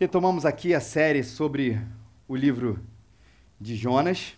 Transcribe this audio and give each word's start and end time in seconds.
Retomamos 0.00 0.46
aqui 0.46 0.76
a 0.76 0.80
série 0.80 1.24
sobre 1.24 1.76
o 2.28 2.36
livro 2.36 2.78
de 3.60 3.74
Jonas. 3.74 4.36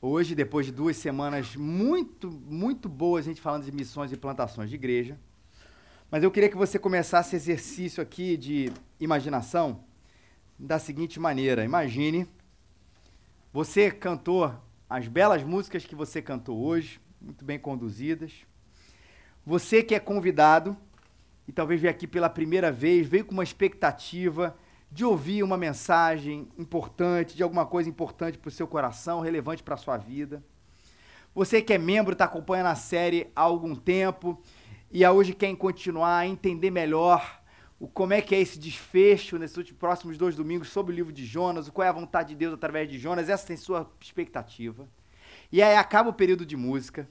Hoje, 0.00 0.34
depois 0.34 0.66
de 0.66 0.72
duas 0.72 0.96
semanas 0.96 1.54
muito, 1.54 2.28
muito 2.28 2.88
boas, 2.88 3.24
a 3.24 3.28
gente 3.28 3.40
falando 3.40 3.64
de 3.64 3.70
missões 3.70 4.10
e 4.10 4.16
plantações 4.16 4.68
de 4.68 4.74
igreja. 4.74 5.16
Mas 6.10 6.24
eu 6.24 6.32
queria 6.32 6.48
que 6.48 6.56
você 6.56 6.80
começasse 6.80 7.36
exercício 7.36 8.02
aqui 8.02 8.36
de 8.36 8.72
imaginação 8.98 9.84
da 10.58 10.80
seguinte 10.80 11.20
maneira: 11.20 11.64
imagine 11.64 12.26
você 13.52 13.88
cantou 13.88 14.52
as 14.90 15.06
belas 15.06 15.44
músicas 15.44 15.84
que 15.84 15.94
você 15.94 16.20
cantou 16.20 16.58
hoje, 16.58 17.00
muito 17.20 17.44
bem 17.44 17.56
conduzidas. 17.56 18.32
Você 19.46 19.80
que 19.80 19.94
é 19.94 20.00
convidado 20.00 20.76
e 21.46 21.52
talvez 21.52 21.80
veio 21.80 21.92
aqui 21.92 22.08
pela 22.08 22.28
primeira 22.28 22.72
vez, 22.72 23.06
veio 23.06 23.24
com 23.24 23.32
uma 23.32 23.44
expectativa 23.44 24.58
de 24.92 25.06
ouvir 25.06 25.42
uma 25.42 25.56
mensagem 25.56 26.46
importante, 26.58 27.34
de 27.34 27.42
alguma 27.42 27.64
coisa 27.64 27.88
importante 27.88 28.36
para 28.36 28.48
o 28.48 28.52
seu 28.52 28.68
coração, 28.68 29.20
relevante 29.20 29.62
para 29.62 29.74
a 29.74 29.78
sua 29.78 29.96
vida. 29.96 30.44
Você 31.34 31.62
que 31.62 31.72
é 31.72 31.78
membro, 31.78 32.12
está 32.12 32.26
acompanhando 32.26 32.66
a 32.66 32.74
série 32.74 33.30
há 33.34 33.40
algum 33.40 33.74
tempo 33.74 34.38
e 34.90 35.02
a 35.02 35.10
hoje 35.10 35.32
quer 35.32 35.56
continuar 35.56 36.18
a 36.18 36.26
entender 36.26 36.70
melhor 36.70 37.40
o 37.80 37.88
como 37.88 38.12
é 38.12 38.20
que 38.20 38.34
é 38.34 38.40
esse 38.40 38.58
desfecho 38.58 39.38
nesses 39.38 39.72
próximos 39.72 40.18
dois 40.18 40.36
domingos 40.36 40.68
sobre 40.68 40.92
o 40.92 40.96
livro 40.96 41.12
de 41.12 41.24
Jonas, 41.24 41.70
qual 41.70 41.86
é 41.86 41.88
a 41.88 41.92
vontade 41.92 42.28
de 42.28 42.34
Deus 42.34 42.52
através 42.52 42.86
de 42.86 42.98
Jonas, 42.98 43.30
essa 43.30 43.46
tem 43.46 43.56
sua 43.56 43.90
expectativa. 43.98 44.86
E 45.50 45.62
aí 45.62 45.74
acaba 45.74 46.10
o 46.10 46.14
período 46.14 46.44
de 46.44 46.54
música. 46.54 47.08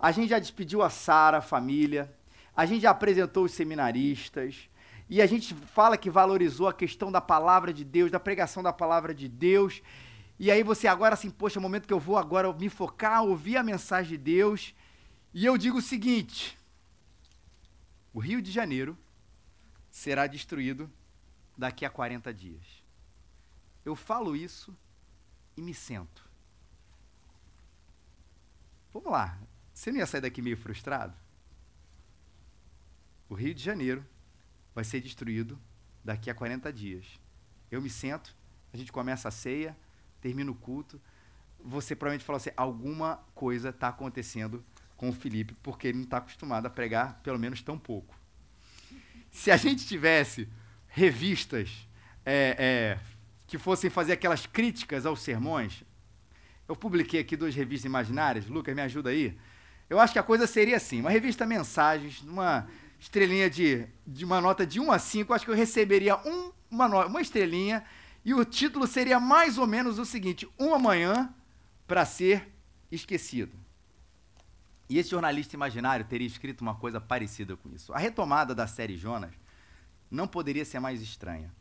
A 0.00 0.10
gente 0.10 0.30
já 0.30 0.40
despediu 0.40 0.82
a 0.82 0.90
Sara, 0.90 1.38
a 1.38 1.42
família. 1.42 2.12
A 2.56 2.66
gente 2.66 2.82
já 2.82 2.90
apresentou 2.90 3.44
os 3.44 3.52
seminaristas. 3.52 4.68
E 5.08 5.22
a 5.22 5.26
gente 5.26 5.54
fala 5.54 5.96
que 5.96 6.10
valorizou 6.10 6.68
a 6.68 6.72
questão 6.72 7.10
da 7.10 7.20
palavra 7.20 7.72
de 7.72 7.84
Deus, 7.84 8.10
da 8.10 8.20
pregação 8.20 8.62
da 8.62 8.72
palavra 8.72 9.14
de 9.14 9.28
Deus. 9.28 9.82
E 10.38 10.50
aí 10.50 10.62
você 10.62 10.86
agora 10.86 11.14
assim, 11.14 11.30
poxa, 11.30 11.58
é 11.58 11.60
o 11.60 11.62
momento 11.62 11.86
que 11.86 11.92
eu 11.92 11.98
vou 11.98 12.18
agora 12.18 12.52
me 12.52 12.68
focar, 12.68 13.22
ouvir 13.22 13.56
a 13.56 13.62
mensagem 13.62 14.10
de 14.10 14.18
Deus. 14.18 14.74
E 15.32 15.46
eu 15.46 15.56
digo 15.56 15.78
o 15.78 15.82
seguinte: 15.82 16.58
o 18.12 18.18
Rio 18.18 18.42
de 18.42 18.52
Janeiro 18.52 18.96
será 19.90 20.26
destruído 20.26 20.90
daqui 21.56 21.84
a 21.84 21.90
40 21.90 22.32
dias. 22.34 22.64
Eu 23.84 23.96
falo 23.96 24.36
isso 24.36 24.76
e 25.56 25.62
me 25.62 25.72
sento. 25.72 26.28
Vamos 28.92 29.10
lá. 29.10 29.38
Você 29.72 29.90
não 29.90 29.98
ia 29.98 30.06
sair 30.06 30.20
daqui 30.20 30.42
meio 30.42 30.56
frustrado? 30.56 31.16
O 33.28 33.34
Rio 33.34 33.54
de 33.54 33.62
Janeiro 33.62 34.04
vai 34.78 34.84
ser 34.84 35.00
destruído 35.00 35.58
daqui 36.04 36.30
a 36.30 36.34
40 36.34 36.72
dias. 36.72 37.04
Eu 37.68 37.82
me 37.82 37.90
sento, 37.90 38.32
a 38.72 38.76
gente 38.76 38.92
começa 38.92 39.26
a 39.26 39.30
ceia, 39.32 39.76
termina 40.20 40.52
o 40.52 40.54
culto. 40.54 41.00
Você 41.58 41.96
provavelmente 41.96 42.24
fala 42.24 42.36
assim: 42.36 42.50
alguma 42.56 43.16
coisa 43.34 43.70
está 43.70 43.88
acontecendo 43.88 44.64
com 44.96 45.08
o 45.08 45.12
Felipe, 45.12 45.52
porque 45.64 45.88
ele 45.88 45.98
não 45.98 46.04
está 46.04 46.18
acostumado 46.18 46.66
a 46.66 46.70
pregar 46.70 47.20
pelo 47.24 47.40
menos 47.40 47.60
tão 47.60 47.76
pouco. 47.76 48.14
Se 49.32 49.50
a 49.50 49.56
gente 49.56 49.84
tivesse 49.84 50.48
revistas 50.86 51.88
é, 52.24 52.54
é, 52.56 53.00
que 53.48 53.58
fossem 53.58 53.90
fazer 53.90 54.12
aquelas 54.12 54.46
críticas 54.46 55.04
aos 55.04 55.20
sermões, 55.22 55.82
eu 56.68 56.76
publiquei 56.76 57.18
aqui 57.18 57.36
duas 57.36 57.52
revistas 57.52 57.86
imaginárias, 57.86 58.46
Lucas, 58.46 58.76
me 58.76 58.82
ajuda 58.82 59.10
aí. 59.10 59.36
Eu 59.90 59.98
acho 59.98 60.12
que 60.12 60.20
a 60.20 60.22
coisa 60.22 60.46
seria 60.46 60.76
assim: 60.76 61.00
uma 61.00 61.10
revista 61.10 61.44
Mensagens, 61.44 62.22
uma 62.22 62.68
estrelinha 62.98 63.48
de, 63.48 63.86
de 64.06 64.24
uma 64.24 64.40
nota 64.40 64.66
de 64.66 64.80
1 64.80 64.90
a 64.90 64.98
5, 64.98 65.32
acho 65.32 65.44
que 65.44 65.50
eu 65.50 65.56
receberia 65.56 66.16
um, 66.26 66.52
uma, 66.70 67.06
uma 67.06 67.20
estrelinha 67.20 67.84
e 68.24 68.34
o 68.34 68.44
título 68.44 68.86
seria 68.86 69.18
mais 69.20 69.56
ou 69.58 69.66
menos 69.66 69.98
o 69.98 70.04
seguinte: 70.04 70.48
Uma 70.58 70.78
manhã 70.78 71.34
para 71.86 72.04
ser 72.04 72.52
esquecido. 72.90 73.56
E 74.88 74.98
esse 74.98 75.10
jornalista 75.10 75.54
imaginário 75.54 76.04
teria 76.04 76.26
escrito 76.26 76.62
uma 76.62 76.74
coisa 76.74 77.00
parecida 77.00 77.56
com 77.56 77.68
isso. 77.70 77.92
A 77.92 77.98
retomada 77.98 78.54
da 78.54 78.66
série 78.66 78.96
Jonas 78.96 79.34
não 80.10 80.26
poderia 80.26 80.64
ser 80.64 80.80
mais 80.80 81.02
estranha. 81.02 81.52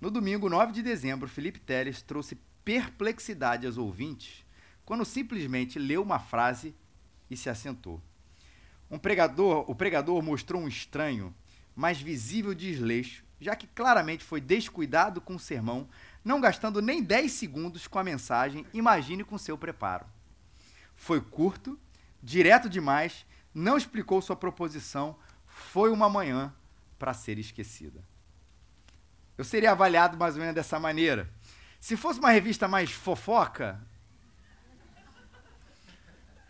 No 0.00 0.10
domingo 0.10 0.48
9 0.48 0.72
de 0.72 0.82
dezembro, 0.82 1.28
Felipe 1.28 1.60
Teles 1.60 2.00
trouxe 2.00 2.38
perplexidade 2.64 3.66
aos 3.66 3.76
ouvintes 3.76 4.44
quando 4.84 5.04
simplesmente 5.04 5.78
leu 5.78 6.02
uma 6.02 6.18
frase 6.18 6.74
e 7.30 7.36
se 7.36 7.50
assentou. 7.50 8.02
Um 8.90 8.98
pregador, 8.98 9.70
o 9.70 9.74
pregador 9.74 10.22
mostrou 10.22 10.62
um 10.62 10.68
estranho, 10.68 11.34
mas 11.74 12.00
visível 12.00 12.54
desleixo, 12.54 13.24
já 13.40 13.54
que 13.54 13.66
claramente 13.66 14.24
foi 14.24 14.40
descuidado 14.40 15.20
com 15.20 15.36
o 15.36 15.38
sermão, 15.40 15.88
não 16.24 16.40
gastando 16.40 16.82
nem 16.82 17.02
10 17.02 17.30
segundos 17.30 17.86
com 17.86 17.98
a 17.98 18.04
mensagem, 18.04 18.66
imagine 18.72 19.22
com 19.22 19.38
seu 19.38 19.56
preparo. 19.56 20.06
Foi 20.96 21.20
curto, 21.20 21.78
direto 22.22 22.68
demais, 22.68 23.24
não 23.54 23.76
explicou 23.76 24.20
sua 24.20 24.36
proposição, 24.36 25.16
foi 25.46 25.90
uma 25.90 26.08
manhã 26.08 26.52
para 26.98 27.14
ser 27.14 27.38
esquecida. 27.38 28.02
Eu 29.36 29.44
seria 29.44 29.70
avaliado 29.70 30.16
mais 30.18 30.34
ou 30.34 30.40
menos 30.40 30.54
dessa 30.54 30.80
maneira. 30.80 31.30
Se 31.78 31.96
fosse 31.96 32.18
uma 32.18 32.30
revista 32.30 32.66
mais 32.66 32.90
fofoca, 32.90 33.80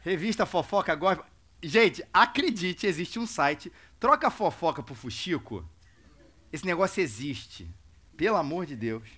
revista 0.01 0.47
fofoca 0.47 0.95
gospel, 0.95 1.27
Gente, 1.63 2.05
acredite, 2.13 2.87
existe 2.87 3.19
um 3.19 3.27
site. 3.27 3.73
Troca 3.99 4.31
fofoca 4.31 4.83
pro 4.83 4.95
Fuxico. 4.95 5.69
Esse 6.53 6.65
negócio 6.65 7.03
existe. 7.03 7.69
Pelo 8.17 8.37
amor 8.37 8.65
de 8.65 8.77
Deus. 8.77 9.09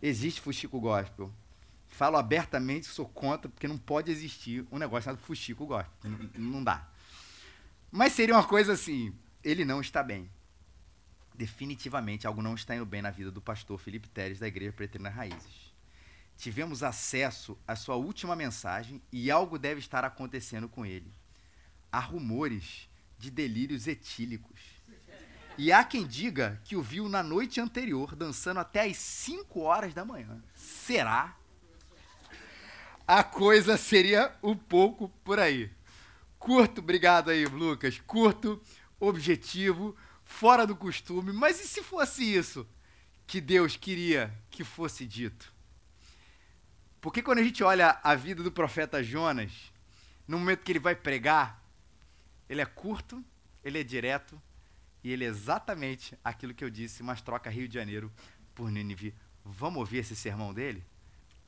Existe 0.00 0.40
Fuxico 0.40 0.80
Gospel. 0.80 1.32
Falo 1.88 2.16
abertamente, 2.16 2.86
sou 2.86 3.06
contra, 3.06 3.50
porque 3.50 3.68
não 3.68 3.76
pode 3.76 4.10
existir 4.10 4.66
um 4.70 4.78
negócio 4.78 5.04
chamado 5.04 5.22
Fuxico 5.22 5.66
Gospel. 5.66 5.92
Não, 6.04 6.52
não 6.52 6.64
dá. 6.64 6.88
Mas 7.90 8.12
seria 8.12 8.34
uma 8.34 8.46
coisa 8.46 8.72
assim: 8.72 9.14
ele 9.42 9.64
não 9.64 9.80
está 9.80 10.02
bem. 10.02 10.30
Definitivamente 11.34 12.26
algo 12.26 12.42
não 12.42 12.54
está 12.54 12.76
indo 12.76 12.86
bem 12.86 13.02
na 13.02 13.10
vida 13.10 13.30
do 13.30 13.40
pastor 13.40 13.78
Felipe 13.78 14.08
Teres 14.08 14.38
da 14.38 14.46
Igreja 14.46 14.72
Preterna 14.72 15.10
Raízes. 15.10 15.72
Tivemos 16.36 16.82
acesso 16.82 17.58
à 17.66 17.74
sua 17.74 17.96
última 17.96 18.36
mensagem 18.36 19.02
e 19.10 19.30
algo 19.30 19.58
deve 19.58 19.80
estar 19.80 20.04
acontecendo 20.04 20.68
com 20.68 20.86
ele 20.86 21.12
há 21.92 22.00
rumores 22.00 22.88
de 23.18 23.30
delírios 23.30 23.86
etílicos. 23.86 24.58
E 25.58 25.70
há 25.70 25.84
quem 25.84 26.06
diga 26.06 26.60
que 26.64 26.74
o 26.74 26.82
viu 26.82 27.08
na 27.08 27.22
noite 27.22 27.60
anterior 27.60 28.16
dançando 28.16 28.58
até 28.58 28.86
às 28.86 28.96
5 28.96 29.60
horas 29.60 29.92
da 29.92 30.04
manhã. 30.04 30.42
Será? 30.54 31.36
A 33.06 33.22
coisa 33.22 33.76
seria 33.76 34.34
um 34.42 34.56
pouco 34.56 35.10
por 35.22 35.38
aí. 35.38 35.70
Curto, 36.38 36.80
obrigado 36.80 37.30
aí, 37.30 37.44
Lucas. 37.44 38.00
Curto, 38.06 38.60
objetivo, 38.98 39.94
fora 40.24 40.66
do 40.66 40.74
costume. 40.74 41.32
Mas 41.32 41.60
e 41.60 41.68
se 41.68 41.82
fosse 41.82 42.24
isso 42.24 42.66
que 43.26 43.40
Deus 43.40 43.76
queria 43.76 44.32
que 44.50 44.64
fosse 44.64 45.06
dito? 45.06 45.52
Porque 47.00 47.22
quando 47.22 47.38
a 47.38 47.42
gente 47.42 47.62
olha 47.62 48.00
a 48.02 48.14
vida 48.14 48.42
do 48.42 48.50
profeta 48.50 49.02
Jonas, 49.02 49.52
no 50.26 50.38
momento 50.38 50.62
que 50.62 50.72
ele 50.72 50.78
vai 50.78 50.94
pregar, 50.94 51.61
ele 52.52 52.60
é 52.60 52.66
curto, 52.66 53.24
ele 53.64 53.80
é 53.80 53.82
direto 53.82 54.38
e 55.02 55.10
ele 55.10 55.24
é 55.24 55.26
exatamente 55.26 56.18
aquilo 56.22 56.52
que 56.52 56.62
eu 56.62 56.68
disse, 56.68 57.02
mas 57.02 57.22
troca 57.22 57.48
Rio 57.48 57.66
de 57.66 57.72
Janeiro 57.72 58.12
por 58.54 58.70
Nínive. 58.70 59.14
Vamos 59.42 59.78
ouvir 59.78 59.98
esse 59.98 60.14
sermão 60.14 60.52
dele? 60.52 60.84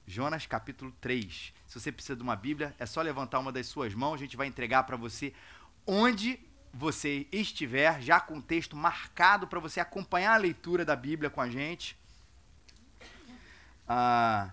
Jonas 0.07 0.47
capítulo 0.47 0.91
3. 1.03 1.53
Se 1.67 1.79
você 1.79 1.93
precisa 1.93 2.17
de 2.17 2.23
uma 2.23 2.35
Bíblia, 2.35 2.75
é 2.79 2.87
só 2.87 3.03
levantar 3.03 3.39
uma 3.39 3.53
das 3.53 3.67
suas 3.67 3.93
mãos, 3.93 4.15
a 4.15 4.17
gente 4.17 4.35
vai 4.35 4.47
entregar 4.47 4.85
para 4.85 4.97
você 4.97 5.35
onde 5.87 6.41
você 6.73 7.27
estiver, 7.31 8.01
já 8.01 8.19
com 8.19 8.39
o 8.39 8.43
texto 8.43 8.75
marcado 8.75 9.47
para 9.47 9.61
você 9.61 9.81
acompanhar 9.81 10.33
a 10.33 10.39
leitura 10.39 10.87
da 10.87 10.97
Bíblia 10.97 11.29
com 11.29 11.43
a 11.43 11.51
gente. 11.51 11.99
Ah, 13.87 14.51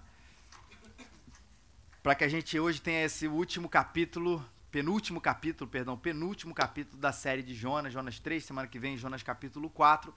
para 2.03 2.13
que 2.13 2.25
a 2.25 2.29
gente 2.29 2.59
hoje 2.59 2.81
tenha 2.81 3.05
esse 3.05 3.25
último 3.25 3.69
capítulo 3.69 4.45
penúltimo 4.71 5.19
capítulo, 5.19 5.69
perdão, 5.69 5.97
penúltimo 5.97 6.53
capítulo 6.53 6.99
da 6.99 7.11
série 7.11 7.43
de 7.43 7.53
Jonas, 7.53 7.91
Jonas 7.91 8.19
3, 8.19 8.43
semana 8.43 8.67
que 8.67 8.79
vem, 8.79 8.97
Jonas 8.97 9.21
capítulo 9.21 9.69
4. 9.69 10.13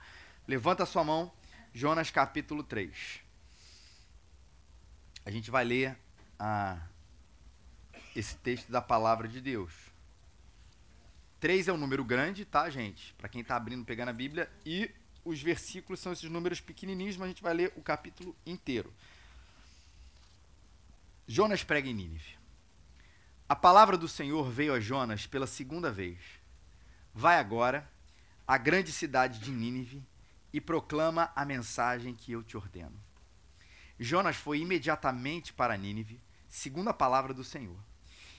Levanta 0.46 0.84
a 0.84 0.86
sua 0.86 1.02
mão, 1.02 1.32
Jonas 1.72 2.10
capítulo 2.10 2.62
3. 2.62 3.20
A 5.26 5.30
gente 5.30 5.50
vai 5.50 5.64
ler 5.64 5.98
ah, 6.38 6.78
esse 8.14 8.36
texto 8.36 8.70
da 8.70 8.80
palavra 8.80 9.26
de 9.26 9.40
Deus. 9.40 9.72
3 11.40 11.68
é 11.68 11.72
um 11.72 11.76
número 11.76 12.04
grande, 12.04 12.44
tá, 12.44 12.70
gente? 12.70 13.12
Para 13.14 13.28
quem 13.28 13.40
está 13.40 13.56
abrindo, 13.56 13.84
pegando 13.84 14.10
a 14.10 14.12
Bíblia. 14.12 14.48
E 14.64 14.90
os 15.24 15.42
versículos 15.42 15.98
são 15.98 16.12
esses 16.12 16.30
números 16.30 16.60
pequenininhos, 16.60 17.16
mas 17.16 17.26
a 17.26 17.28
gente 17.28 17.42
vai 17.42 17.54
ler 17.54 17.72
o 17.76 17.82
capítulo 17.82 18.36
inteiro. 18.46 18.92
Jonas 21.26 21.64
prega 21.64 21.88
em 21.88 21.94
Nínive. 21.94 22.43
A 23.46 23.54
palavra 23.54 23.98
do 23.98 24.08
Senhor 24.08 24.50
veio 24.50 24.72
a 24.72 24.80
Jonas 24.80 25.26
pela 25.26 25.46
segunda 25.46 25.92
vez. 25.92 26.18
Vai 27.12 27.38
agora 27.38 27.86
à 28.46 28.56
grande 28.56 28.90
cidade 28.90 29.38
de 29.38 29.50
Nínive 29.50 30.02
e 30.50 30.62
proclama 30.62 31.30
a 31.36 31.44
mensagem 31.44 32.14
que 32.14 32.32
eu 32.32 32.42
te 32.42 32.56
ordeno. 32.56 32.98
Jonas 34.00 34.36
foi 34.36 34.60
imediatamente 34.60 35.52
para 35.52 35.76
Nínive, 35.76 36.22
segundo 36.48 36.88
a 36.88 36.94
palavra 36.94 37.34
do 37.34 37.44
Senhor. 37.44 37.76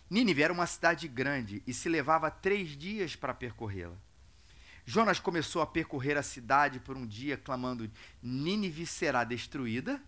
Nínive 0.10 0.42
era 0.42 0.52
uma 0.52 0.66
cidade 0.66 1.08
grande 1.08 1.62
e 1.68 1.74
se 1.74 1.88
levava 1.88 2.32
três 2.32 2.70
dias 2.70 3.16
para 3.16 3.34
percorrê-la. 3.34 3.96
Jonas 4.88 5.20
começou 5.20 5.62
a 5.62 5.68
percorrer 5.68 6.18
a 6.18 6.24
cidade 6.24 6.80
por 6.80 6.98
um 6.98 7.06
dia, 7.06 7.38
clamando: 7.38 7.90
Nínive 8.24 8.88
será 8.88 9.24
destruída 9.24 10.02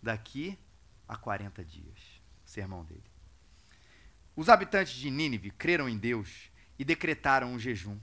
daqui 0.00 0.56
a 1.08 1.16
40 1.16 1.64
dias. 1.64 1.98
sermão 2.44 2.84
dele. 2.84 3.07
Os 4.38 4.48
habitantes 4.48 4.94
de 4.94 5.10
Nínive 5.10 5.50
creram 5.50 5.88
em 5.88 5.98
Deus 5.98 6.48
e 6.78 6.84
decretaram 6.84 7.52
um 7.52 7.58
jejum. 7.58 7.98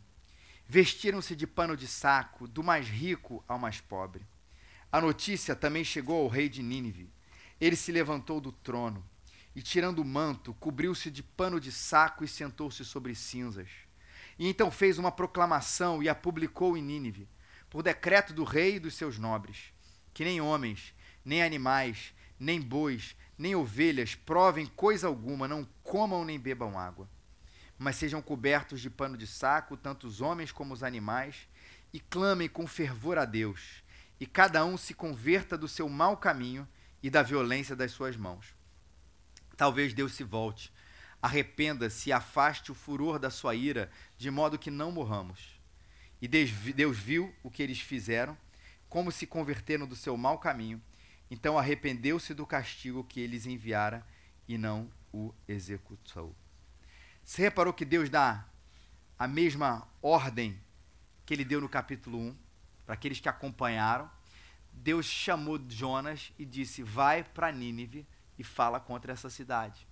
Vestiram-se 0.67 1.33
de 1.33 1.47
pano 1.47 1.77
de 1.77 1.87
saco, 1.87 2.45
do 2.45 2.61
mais 2.61 2.89
rico 2.89 3.41
ao 3.47 3.57
mais 3.57 3.79
pobre. 3.79 4.27
A 4.91 4.99
notícia 4.99 5.55
também 5.55 5.85
chegou 5.85 6.21
ao 6.21 6.27
rei 6.27 6.49
de 6.49 6.61
Nínive. 6.61 7.09
Ele 7.57 7.77
se 7.77 7.89
levantou 7.89 8.41
do 8.41 8.51
trono 8.51 9.01
e, 9.55 9.61
tirando 9.61 9.99
o 9.99 10.03
manto, 10.03 10.53
cobriu-se 10.55 11.09
de 11.09 11.23
pano 11.23 11.57
de 11.57 11.71
saco 11.71 12.25
e 12.25 12.27
sentou-se 12.27 12.83
sobre 12.83 13.15
cinzas. 13.15 13.69
E 14.37 14.45
então 14.49 14.69
fez 14.69 14.97
uma 14.97 15.13
proclamação 15.13 16.03
e 16.03 16.09
a 16.09 16.13
publicou 16.13 16.75
em 16.75 16.81
Nínive, 16.81 17.29
por 17.69 17.81
decreto 17.81 18.33
do 18.33 18.43
rei 18.43 18.75
e 18.75 18.79
dos 18.79 18.95
seus 18.95 19.17
nobres, 19.17 19.71
que 20.13 20.25
nem 20.25 20.41
homens, 20.41 20.93
nem 21.23 21.41
animais, 21.41 22.13
nem 22.39 22.61
bois, 22.61 23.15
nem 23.37 23.55
ovelhas 23.55 24.15
provem 24.15 24.65
coisa 24.65 25.07
alguma, 25.07 25.47
não 25.47 25.67
comam 25.83 26.25
nem 26.25 26.39
bebam 26.39 26.77
água 26.77 27.07
mas 27.77 27.97
sejam 27.97 28.21
cobertos 28.21 28.79
de 28.81 28.89
pano 28.89 29.17
de 29.17 29.27
saco, 29.27 29.75
tanto 29.75 30.07
os 30.07 30.21
homens 30.21 30.51
como 30.51 30.73
os 30.73 30.83
animais, 30.83 31.47
e 31.93 31.99
clamem 31.99 32.47
com 32.47 32.67
fervor 32.67 33.17
a 33.17 33.25
Deus, 33.25 33.83
e 34.19 34.25
cada 34.25 34.63
um 34.65 34.77
se 34.77 34.93
converta 34.93 35.57
do 35.57 35.67
seu 35.67 35.89
mau 35.89 36.17
caminho 36.17 36.67
e 37.03 37.09
da 37.09 37.21
violência 37.21 37.75
das 37.75 37.91
suas 37.91 38.15
mãos. 38.15 38.55
Talvez 39.57 39.93
Deus 39.93 40.13
se 40.13 40.23
volte, 40.23 40.71
arrependa-se 41.21 42.09
e 42.09 42.13
afaste 42.13 42.71
o 42.71 42.75
furor 42.75 43.19
da 43.19 43.29
sua 43.29 43.55
ira, 43.55 43.91
de 44.17 44.31
modo 44.31 44.59
que 44.59 44.71
não 44.71 44.91
morramos. 44.91 45.59
E 46.21 46.27
Deus 46.27 46.97
viu 46.97 47.33
o 47.43 47.51
que 47.51 47.61
eles 47.61 47.79
fizeram, 47.79 48.37
como 48.89 49.11
se 49.11 49.27
converteram 49.27 49.85
do 49.85 49.95
seu 49.95 50.15
mau 50.15 50.37
caminho, 50.37 50.81
então 51.29 51.57
arrependeu-se 51.57 52.33
do 52.33 52.45
castigo 52.45 53.03
que 53.03 53.19
eles 53.19 53.45
enviara 53.45 54.05
e 54.47 54.57
não 54.57 54.89
o 55.11 55.33
executou. 55.47 56.35
Você 57.23 57.41
reparou 57.41 57.73
que 57.73 57.85
Deus 57.85 58.09
dá 58.09 58.45
a 59.17 59.27
mesma 59.27 59.87
ordem 60.01 60.59
que 61.25 61.33
ele 61.33 61.43
deu 61.43 61.59
no 61.59 61.69
capítulo 61.69 62.19
1, 62.19 62.37
para 62.85 62.93
aqueles 62.93 63.19
que 63.19 63.27
acompanharam? 63.27 64.09
Deus 64.71 65.05
chamou 65.05 65.59
Jonas 65.67 66.31
e 66.37 66.45
disse: 66.45 66.83
Vai 66.83 67.23
para 67.23 67.51
Nínive 67.51 68.05
e 68.37 68.43
fala 68.43 68.79
contra 68.79 69.13
essa 69.13 69.29
cidade. 69.29 69.87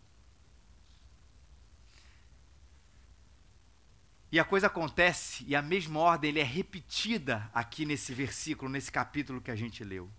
E 4.32 4.40
a 4.40 4.44
coisa 4.44 4.68
acontece, 4.68 5.44
e 5.48 5.56
a 5.56 5.62
mesma 5.62 6.00
ordem 6.00 6.38
é 6.40 6.44
repetida 6.44 7.50
aqui 7.54 7.86
nesse 7.86 8.14
versículo, 8.14 8.70
nesse 8.70 8.92
capítulo 8.92 9.40
que 9.40 9.52
a 9.52 9.56
gente 9.56 9.84
leu. 9.84 10.10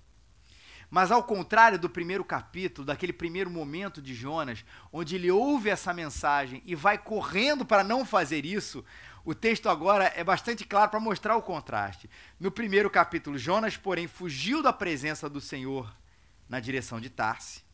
Mas 0.95 1.11
ao 1.11 1.25
contrário 1.25 1.77
do 1.77 1.91
primeiro 1.91 2.25
capítulo, 2.25 2.87
daquele 2.87 3.13
primeiro 3.13 3.51
momento 3.51 4.01
de 4.01 4.15
Jonas, 4.15 4.65
onde 4.93 5.17
ele 5.17 5.29
ouve 5.29 5.69
essa 5.69 5.93
mensagem 5.93 6.63
e 6.65 6.77
vai 6.77 6.97
correndo 6.97 7.67
para 7.67 7.83
não 7.83 8.05
fazer 8.05 8.47
isso, 8.47 8.85
o 9.25 9.35
texto 9.35 9.69
agora 9.69 10.13
é 10.15 10.23
bastante 10.23 10.65
claro 10.65 10.93
para 10.93 11.01
mostrar 11.01 11.35
o 11.35 11.43
contraste. 11.43 12.09
No 12.39 12.49
primeiro 12.49 12.89
capítulo, 12.89 13.37
Jonas, 13.37 13.77
porém, 13.77 14.07
fugiu 14.07 14.63
da 14.63 14.73
presença 14.73 15.29
do 15.29 15.41
Senhor 15.41 15.93
na 16.49 16.61
direção 16.61 17.01
de 17.01 17.11
Tarse. 17.11 17.65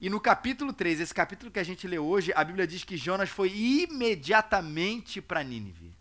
E 0.00 0.08
no 0.08 0.20
capítulo 0.20 0.72
3, 0.72 1.00
esse 1.00 1.12
capítulo 1.12 1.50
que 1.50 1.58
a 1.58 1.64
gente 1.64 1.88
lê 1.88 1.98
hoje, 1.98 2.32
a 2.36 2.44
Bíblia 2.44 2.68
diz 2.68 2.84
que 2.84 2.96
Jonas 2.96 3.30
foi 3.30 3.50
imediatamente 3.52 5.20
para 5.20 5.42
Nínive. 5.42 5.99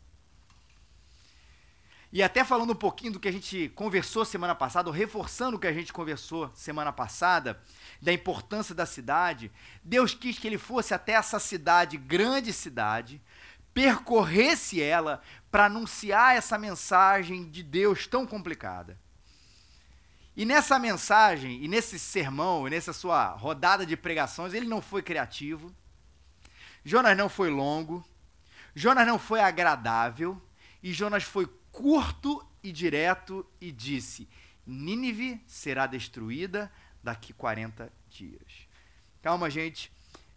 E 2.12 2.24
até 2.24 2.44
falando 2.44 2.72
um 2.72 2.76
pouquinho 2.76 3.14
do 3.14 3.20
que 3.20 3.28
a 3.28 3.32
gente 3.32 3.70
conversou 3.76 4.26
semana 4.26 4.56
passada, 4.56 4.90
ou 4.90 4.94
reforçando 4.94 5.58
o 5.58 5.60
que 5.60 5.68
a 5.68 5.74
gente 5.74 5.94
conversou 5.94 6.50
semana 6.56 6.92
passada, 6.92 7.62
da 8.02 8.12
importância 8.12 8.74
da 8.74 8.86
cidade, 8.86 9.52
Deus 9.84 10.16
quis 10.16 10.40
que 10.40 10.48
ele 10.48 10.58
fosse 10.58 10.94
até 10.94 11.12
essa 11.14 11.40
cidade, 11.40 11.98
grande 11.98 12.52
cidade, 12.52 13.22
percorresse 13.74 14.82
ela 14.82 15.22
para 15.52 15.66
anunciar 15.66 16.36
essa 16.36 16.58
mensagem 16.58 17.48
de 17.48 17.62
Deus 17.62 18.08
tão 18.08 18.26
complicada. 18.26 18.98
E 20.36 20.46
nessa 20.46 20.80
mensagem, 20.80 21.64
e 21.64 21.68
nesse 21.68 22.00
sermão, 22.00 22.68
e 22.68 22.72
nessa 22.72 22.94
sua 22.94 23.28
rodada 23.28 23.86
de 23.86 23.96
pregações, 23.96 24.54
ele 24.54 24.66
não 24.66 24.82
foi 24.82 25.04
criativo, 25.04 25.72
Jonas 26.84 27.16
não 27.16 27.30
foi 27.30 27.52
longo, 27.52 28.04
Jonas 28.74 29.06
não 29.06 29.20
foi 29.20 29.42
agradável, 29.42 30.42
e 30.82 30.94
Jonas 30.94 31.24
foi 31.24 31.46
curto 31.72 32.46
e 32.64 32.72
direto 32.72 33.46
e 33.60 33.72
disse: 33.72 34.28
Nínive 34.66 35.42
será 35.48 35.88
destruída 35.88 36.72
daqui 37.04 37.34
40 37.34 37.92
dias. 38.10 38.68
Calma, 39.22 39.50
gente. 39.50 39.92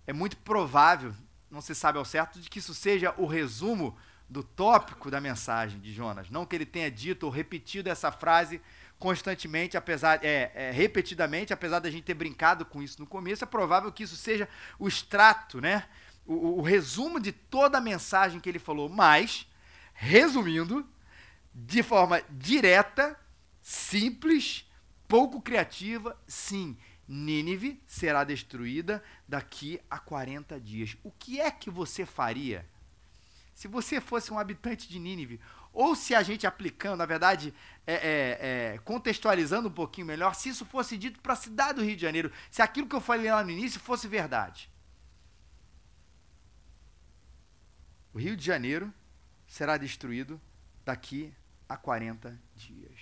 É 0.07 0.13
muito 0.13 0.37
provável, 0.39 1.15
não 1.51 1.61
se 1.61 1.75
sabe 1.75 1.99
ao 1.99 2.05
certo, 2.05 2.41
de 2.41 2.51
que 2.51 2.59
isso 2.59 2.75
seja 2.75 3.15
o 3.17 3.27
resumo 3.27 3.97
do 4.29 4.43
tópico 4.43 5.11
da 5.11 5.21
mensagem 5.21 5.79
de 5.79 5.93
Jonas. 5.93 6.31
Não 6.31 6.47
que 6.47 6.57
ele 6.57 6.67
tenha 6.67 6.91
dito 6.91 7.25
ou 7.25 7.31
repetido 7.31 7.89
essa 7.89 8.11
frase 8.11 8.61
constantemente, 8.99 9.77
apesar 9.77 10.25
é, 10.25 10.51
é, 10.55 10.71
repetidamente, 10.71 11.53
apesar 11.53 11.81
da 11.81 11.91
gente 11.91 12.05
ter 12.05 12.15
brincado 12.15 12.65
com 12.65 12.83
isso 12.83 13.01
no 13.01 13.07
começo, 13.07 13.45
é 13.45 13.47
provável 13.47 13.93
que 13.93 14.05
isso 14.05 14.17
seja 14.17 14.49
o 14.79 14.89
extrato, 14.89 15.61
né? 15.61 15.85
O, 16.25 16.61
o 16.61 16.63
resumo 16.63 17.21
de 17.21 17.33
toda 17.33 17.79
a 17.79 17.81
mensagem 17.81 18.41
que 18.41 18.49
ele 18.49 18.61
falou. 18.61 18.89
Mas, 18.89 19.47
resumindo, 19.93 20.89
de 21.55 21.83
forma 21.83 22.23
direta, 22.31 23.19
simples, 23.61 24.69
pouco 25.07 25.41
criativa, 25.41 26.19
sim, 26.27 26.77
Nínive 27.07 27.83
será 27.87 28.25
destruída 28.25 29.03
daqui 29.29 29.81
a 29.91 29.99
40 29.99 30.59
dias. 30.61 30.97
O 31.03 31.11
que 31.11 31.41
é 31.41 31.51
que 31.51 31.71
você 31.71 32.07
faria 32.07 32.67
se 33.55 33.69
você 33.69 34.01
fosse 34.01 34.33
um 34.33 34.39
habitante 34.39 34.89
de 34.89 34.99
Nínive? 34.99 35.41
Ou 35.73 35.95
se 35.95 36.15
a 36.15 36.23
gente 36.23 36.47
aplicando, 36.47 36.99
na 36.99 37.07
verdade, 37.07 37.55
é, 37.87 37.95
é, 37.95 38.39
é, 38.75 38.79
contextualizando 38.79 39.69
um 39.69 39.73
pouquinho 39.73 40.07
melhor, 40.07 40.35
se 40.35 40.49
isso 40.49 40.65
fosse 40.65 40.97
dito 40.97 41.21
para 41.21 41.33
a 41.33 41.37
cidade 41.37 41.75
do 41.75 41.85
Rio 41.85 41.97
de 41.97 42.03
Janeiro, 42.03 42.33
se 42.51 42.61
aquilo 42.61 42.87
que 42.87 42.95
eu 42.95 43.01
falei 43.01 43.31
lá 43.31 43.43
no 43.43 43.51
início 43.51 43.81
fosse 43.81 44.07
verdade. 44.07 44.71
O 48.13 48.19
Rio 48.19 48.37
de 48.37 48.45
Janeiro 48.45 48.93
será 49.47 49.77
destruído 49.77 50.41
daqui 50.85 51.33
a 51.73 51.77
40 51.77 52.39
dias. 52.55 53.01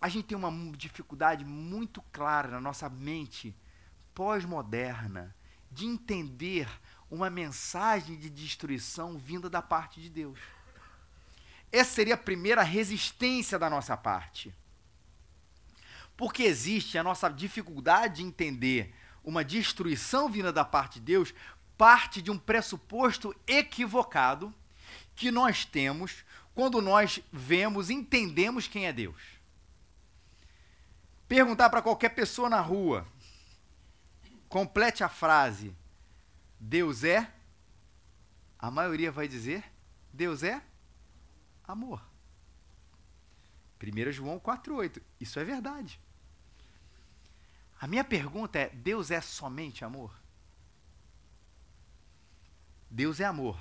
A 0.00 0.08
gente 0.08 0.26
tem 0.26 0.38
uma 0.38 0.50
dificuldade 0.76 1.44
muito 1.44 2.00
clara 2.12 2.48
na 2.48 2.60
nossa 2.60 2.88
mente 2.88 3.54
pós-moderna 4.14 5.34
de 5.70 5.84
entender 5.84 6.68
uma 7.10 7.28
mensagem 7.28 8.16
de 8.16 8.30
destruição 8.30 9.18
vinda 9.18 9.50
da 9.50 9.60
parte 9.60 10.00
de 10.00 10.08
Deus. 10.08 10.38
Essa 11.70 11.94
seria 11.96 12.14
a 12.14 12.18
primeira 12.18 12.62
resistência 12.62 13.58
da 13.58 13.68
nossa 13.68 13.96
parte. 13.96 14.54
Porque 16.16 16.44
existe 16.44 16.96
a 16.96 17.02
nossa 17.02 17.28
dificuldade 17.28 18.16
de 18.16 18.22
entender 18.22 18.94
uma 19.22 19.44
destruição 19.44 20.30
vinda 20.30 20.52
da 20.52 20.64
parte 20.64 20.94
de 20.94 21.06
Deus, 21.06 21.34
parte 21.76 22.22
de 22.22 22.30
um 22.30 22.38
pressuposto 22.38 23.34
equivocado 23.46 24.54
que 25.14 25.30
nós 25.30 25.64
temos 25.64 26.24
quando 26.58 26.82
nós 26.82 27.20
vemos, 27.32 27.88
entendemos 27.88 28.66
quem 28.66 28.88
é 28.88 28.92
Deus. 28.92 29.22
Perguntar 31.28 31.70
para 31.70 31.80
qualquer 31.80 32.08
pessoa 32.08 32.50
na 32.50 32.60
rua, 32.60 33.06
complete 34.48 35.04
a 35.04 35.08
frase: 35.08 35.72
Deus 36.58 37.04
é? 37.04 37.32
A 38.58 38.72
maioria 38.72 39.12
vai 39.12 39.28
dizer: 39.28 39.62
Deus 40.12 40.42
é 40.42 40.60
amor. 41.62 42.02
1 43.80 44.10
João 44.10 44.40
4,8. 44.40 45.00
Isso 45.20 45.38
é 45.38 45.44
verdade. 45.44 46.00
A 47.80 47.86
minha 47.86 48.02
pergunta 48.02 48.58
é: 48.58 48.70
Deus 48.70 49.12
é 49.12 49.20
somente 49.20 49.84
amor? 49.84 50.12
Deus 52.90 53.20
é 53.20 53.26
amor. 53.26 53.56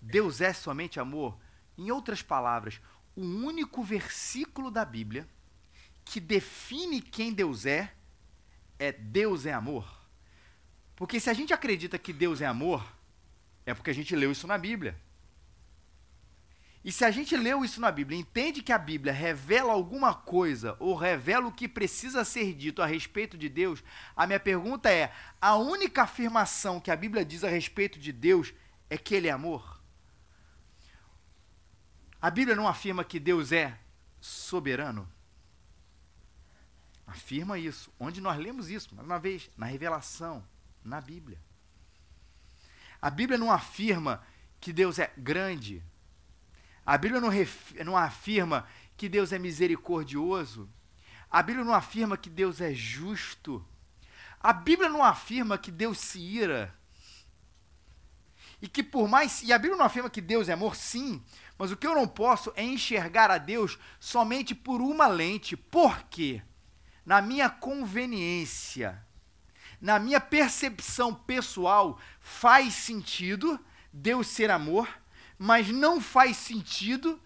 Deus 0.00 0.40
é 0.40 0.52
somente 0.52 1.00
amor? 1.00 1.36
Em 1.76 1.90
outras 1.90 2.22
palavras, 2.22 2.80
o 3.16 3.22
único 3.22 3.82
versículo 3.82 4.70
da 4.70 4.84
Bíblia 4.84 5.28
que 6.04 6.20
define 6.20 7.00
quem 7.00 7.32
Deus 7.32 7.66
é 7.66 7.92
é 8.78 8.90
Deus 8.92 9.46
é 9.46 9.52
amor. 9.52 10.02
Porque 10.96 11.20
se 11.20 11.30
a 11.30 11.32
gente 11.32 11.52
acredita 11.52 11.98
que 11.98 12.12
Deus 12.12 12.40
é 12.40 12.46
amor, 12.46 12.84
é 13.64 13.72
porque 13.74 13.90
a 13.90 13.94
gente 13.94 14.14
leu 14.14 14.32
isso 14.32 14.46
na 14.46 14.58
Bíblia. 14.58 14.96
E 16.84 16.90
se 16.90 17.04
a 17.04 17.10
gente 17.12 17.36
leu 17.36 17.64
isso 17.64 17.80
na 17.80 17.92
Bíblia, 17.92 18.18
entende 18.18 18.60
que 18.60 18.72
a 18.72 18.78
Bíblia 18.78 19.12
revela 19.12 19.72
alguma 19.72 20.12
coisa 20.14 20.76
ou 20.80 20.96
revela 20.96 21.46
o 21.46 21.52
que 21.52 21.68
precisa 21.68 22.24
ser 22.24 22.52
dito 22.54 22.82
a 22.82 22.86
respeito 22.86 23.38
de 23.38 23.48
Deus, 23.48 23.84
a 24.16 24.26
minha 24.26 24.40
pergunta 24.40 24.90
é: 24.90 25.12
a 25.40 25.54
única 25.54 26.02
afirmação 26.02 26.80
que 26.80 26.90
a 26.90 26.96
Bíblia 26.96 27.24
diz 27.24 27.44
a 27.44 27.48
respeito 27.48 28.00
de 28.00 28.10
Deus 28.10 28.52
é 28.90 28.98
que 28.98 29.14
ele 29.14 29.28
é 29.28 29.30
amor? 29.30 29.71
A 32.22 32.30
Bíblia 32.30 32.56
não 32.56 32.68
afirma 32.68 33.04
que 33.04 33.18
Deus 33.20 33.52
é 33.52 33.76
soberano? 34.20 35.10
Afirma 37.06 37.58
isso. 37.58 37.92
Onde 37.98 38.20
nós 38.20 38.38
lemos 38.38 38.70
isso? 38.70 38.94
Mais 38.94 39.06
uma 39.06 39.18
vez, 39.18 39.50
na 39.56 39.66
revelação, 39.66 40.42
na 40.82 41.00
Bíblia. 41.00 41.38
A 43.00 43.10
Bíblia 43.10 43.36
não 43.36 43.50
afirma 43.50 44.24
que 44.60 44.72
Deus 44.72 45.00
é 45.00 45.12
grande, 45.16 45.82
a 46.84 46.98
Bíblia 46.98 47.20
não, 47.20 47.30
não 47.84 47.96
afirma 47.96 48.66
que 48.96 49.08
Deus 49.08 49.32
é 49.32 49.38
misericordioso. 49.38 50.68
A 51.30 51.42
Bíblia 51.42 51.64
não 51.64 51.72
afirma 51.72 52.16
que 52.16 52.28
Deus 52.28 52.60
é 52.60 52.74
justo. 52.74 53.64
A 54.40 54.52
Bíblia 54.52 54.88
não 54.88 55.02
afirma 55.02 55.56
que 55.56 55.70
Deus 55.70 55.98
se 55.98 56.20
ira. 56.20 56.74
E 58.60 58.68
que 58.68 58.82
por 58.82 59.08
mais. 59.08 59.42
E 59.42 59.52
a 59.52 59.58
Bíblia 59.58 59.78
não 59.78 59.86
afirma 59.86 60.10
que 60.10 60.20
Deus 60.20 60.48
é 60.48 60.52
amor, 60.52 60.74
sim. 60.74 61.22
Mas 61.62 61.70
o 61.70 61.76
que 61.76 61.86
eu 61.86 61.94
não 61.94 62.08
posso 62.08 62.52
é 62.56 62.64
enxergar 62.64 63.30
a 63.30 63.38
Deus 63.38 63.78
somente 64.00 64.52
por 64.52 64.80
uma 64.80 65.06
lente. 65.06 65.56
Por 65.56 66.02
quê? 66.04 66.42
Na 67.06 67.22
minha 67.22 67.48
conveniência, 67.48 69.00
na 69.80 70.00
minha 70.00 70.20
percepção 70.20 71.14
pessoal, 71.14 72.00
faz 72.20 72.74
sentido 72.74 73.60
Deus 73.92 74.26
ser 74.26 74.50
amor 74.50 74.88
mas 75.44 75.70
não 75.70 76.00
faz 76.00 76.36
sentido 76.36 77.20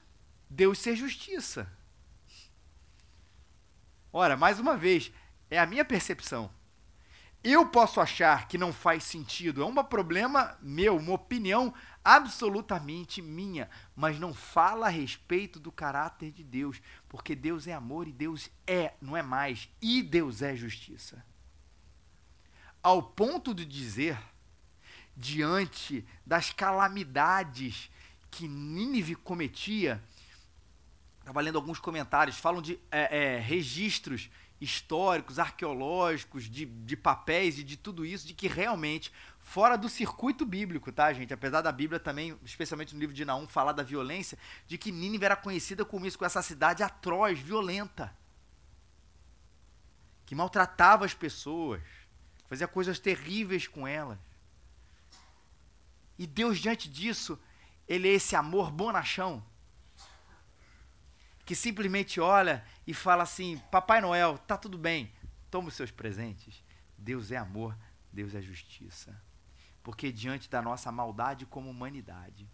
Deus 0.49 0.79
ser 0.79 0.97
justiça. 0.97 1.71
Ora, 4.11 4.35
mais 4.39 4.59
uma 4.59 4.75
vez, 4.75 5.13
é 5.51 5.59
a 5.59 5.67
minha 5.67 5.85
percepção. 5.85 6.51
Eu 7.49 7.65
posso 7.65 8.01
achar 8.01 8.49
que 8.49 8.59
não 8.59 8.73
faz 8.73 9.05
sentido, 9.05 9.63
é 9.63 9.65
um 9.65 9.73
problema 9.85 10.59
meu, 10.61 10.97
uma 10.97 11.13
opinião 11.13 11.73
absolutamente 12.05 13.23
minha, 13.23 13.71
mas 13.95 14.19
não 14.19 14.35
fala 14.35 14.87
a 14.87 14.91
respeito 14.91 15.61
do 15.61 15.71
caráter 15.71 16.33
de 16.33 16.43
Deus, 16.43 16.83
porque 17.09 17.37
Deus 17.37 17.69
é 17.69 17.73
amor 17.73 18.09
e 18.09 18.13
Deus 18.13 18.51
é, 18.67 18.95
não 19.01 19.17
é 19.17 19.23
mais, 19.23 19.69
e 19.81 20.03
Deus 20.03 20.43
é 20.43 20.57
justiça. 20.57 21.25
Ao 22.83 23.01
ponto 23.01 23.55
de 23.55 23.65
dizer, 23.65 24.19
diante 25.17 26.05
das 26.27 26.51
calamidades 26.51 27.89
que 28.29 28.49
Nínive 28.49 29.15
cometia, 29.15 30.03
estava 31.21 31.41
lendo 31.41 31.59
alguns 31.59 31.79
comentários, 31.79 32.41
falam 32.41 32.61
de 32.61 32.77
é, 32.91 33.37
é, 33.37 33.39
registros 33.39 34.29
históricos, 34.61 35.39
arqueológicos, 35.39 36.45
de, 36.45 36.65
de 36.65 36.97
papéis 36.97 37.59
e 37.59 37.65
de 37.65 37.77
tudo 37.77 38.05
isso, 38.05 38.27
de 38.27 38.35
que 38.35 38.49
realmente, 38.49 39.13
fora 39.39 39.77
do 39.77 39.89
circuito 39.89 40.47
bíblico, 40.47 40.91
tá, 40.91 41.13
gente? 41.13 41.35
Apesar 41.35 41.61
da 41.61 41.71
Bíblia 41.71 42.01
também, 42.01 42.39
especialmente 42.43 42.95
no 42.95 43.01
livro 43.01 43.15
de 43.15 43.25
Naum, 43.25 43.47
falar 43.47 43.73
da 43.73 43.83
violência, 43.83 44.39
de 44.67 44.79
que 44.79 44.91
Nínive 44.91 45.25
era 45.25 45.37
conhecida 45.37 45.85
como 45.85 46.07
isso, 46.07 46.19
com 46.19 46.25
essa 46.25 46.43
cidade 46.43 46.83
atroz, 46.83 47.39
violenta, 47.39 48.17
que 50.25 50.35
maltratava 50.35 51.05
as 51.05 51.15
pessoas, 51.15 51.83
fazia 52.49 52.67
coisas 52.67 52.99
terríveis 52.99 53.69
com 53.69 53.87
elas. 53.87 54.19
E 56.19 56.27
Deus, 56.27 56.59
diante 56.59 56.89
disso, 56.89 57.39
ele 57.87 58.09
é 58.09 58.13
esse 58.13 58.35
amor 58.35 58.71
bonachão 58.71 59.45
que 61.47 61.55
simplesmente 61.55 62.21
olha 62.21 62.65
e 62.85 62.93
fala 62.93 63.23
assim: 63.23 63.57
Papai 63.71 64.01
Noel, 64.01 64.37
tá 64.37 64.59
tudo 64.59 64.77
bem, 64.77 65.13
toma 65.49 65.69
os 65.69 65.75
seus 65.75 65.93
presentes. 65.93 66.63
Deus 66.99 67.31
é 67.31 67.37
amor, 67.37 67.79
Deus 68.13 68.35
é 68.35 68.43
justiça. 68.43 69.19
Porque 69.83 70.11
diante 70.11 70.51
da 70.51 70.61
nossa 70.61 70.91
maldade 70.91 71.47
como 71.47 71.71
humanidade, 71.71 72.51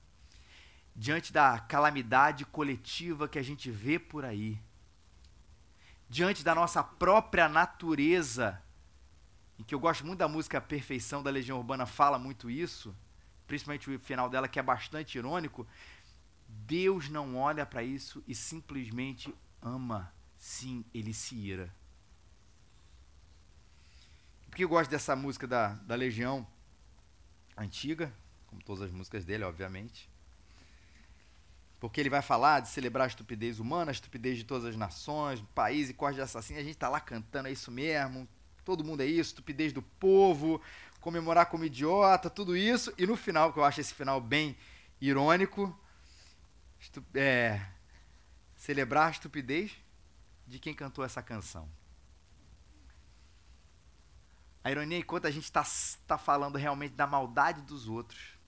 diante 0.95 1.33
da 1.33 1.59
calamidade 1.59 2.45
coletiva 2.45 3.27
que 3.27 3.39
a 3.39 3.43
gente 3.43 3.71
vê 3.71 3.99
por 3.99 4.27
aí, 4.27 4.61
diante 6.07 6.45
da 6.45 6.55
nossa 6.55 6.85
própria 6.85 7.49
natureza, 7.49 8.63
em 9.59 9.63
que 9.63 9.75
eu 9.75 9.81
gosto 9.81 10.05
muito 10.05 10.19
da 10.19 10.29
música 10.29 10.61
Perfeição 10.61 11.23
da 11.23 11.31
Legião 11.31 11.57
Urbana 11.57 11.87
fala 11.87 12.19
muito 12.19 12.51
isso, 12.51 12.95
principalmente 13.47 13.91
o 13.91 13.99
final 13.99 14.29
dela, 14.29 14.49
que 14.49 14.59
é 14.59 14.63
bastante 14.63 15.17
irônico, 15.17 15.67
Deus 16.53 17.09
não 17.09 17.37
olha 17.37 17.65
para 17.65 17.83
isso 17.83 18.23
e 18.27 18.35
simplesmente 18.35 19.35
ama. 19.61 20.13
Sim, 20.37 20.85
ele 20.93 21.15
se 21.15 21.35
ira. 21.35 21.73
Por 24.51 24.57
que 24.57 24.65
eu 24.65 24.69
gosto 24.69 24.91
dessa 24.91 25.17
música 25.17 25.47
da, 25.47 25.69
da 25.69 25.95
Legião 25.95 26.47
antiga, 27.57 28.13
como 28.47 28.63
todas 28.63 28.83
as 28.83 28.91
músicas 28.91 29.25
dele, 29.25 29.45
obviamente? 29.45 30.11
Porque 31.81 32.01
ele 32.01 32.11
vai 32.11 32.23
falar 32.23 32.61
de 32.61 32.69
celebrar 32.69 33.05
a 33.05 33.09
estupidez 33.09 33.59
humana, 33.59 33.91
a 33.91 33.93
estupidez 33.93 34.37
de 34.37 34.45
todas 34.45 34.67
as 34.67 34.77
nações, 34.77 35.43
país 35.55 35.89
e 35.89 35.95
corte 35.95 36.17
de 36.17 36.21
assassino. 36.21 36.59
A 36.59 36.63
gente 36.63 36.75
está 36.75 36.89
lá 36.89 37.01
cantando, 37.01 37.49
é 37.49 37.53
isso 37.53 37.71
mesmo. 37.71 38.29
Todo 38.65 38.85
mundo 38.85 39.01
é 39.01 39.07
isso, 39.07 39.31
estupidez 39.31 39.73
do 39.73 39.83
povo, 39.83 40.61
comemorar 41.01 41.47
como 41.47 41.65
idiota, 41.65 42.31
tudo 42.31 42.57
isso. 42.57 42.93
E 42.99 43.07
no 43.07 43.17
final, 43.17 43.53
que 43.53 43.59
eu 43.59 43.65
acho 43.65 43.81
esse 43.81 43.95
final 43.95 44.21
bem 44.21 44.57
irônico, 45.01 45.77
é, 47.15 47.65
celebrar 48.57 49.09
a 49.09 49.11
estupidez 49.11 49.73
de 50.47 50.59
quem 50.59 50.75
cantou 50.75 51.05
essa 51.05 51.23
canção. 51.23 51.69
A 54.65 54.71
ironia 54.71 54.99
é 54.99 55.01
enquanto 55.01 55.27
a 55.27 55.31
gente 55.31 55.45
está 55.45 55.65
tá 56.07 56.17
falando 56.17 56.57
realmente 56.57 56.95
da 56.95 57.07
maldade 57.07 57.62
dos 57.62 57.89
outros, 57.89 58.39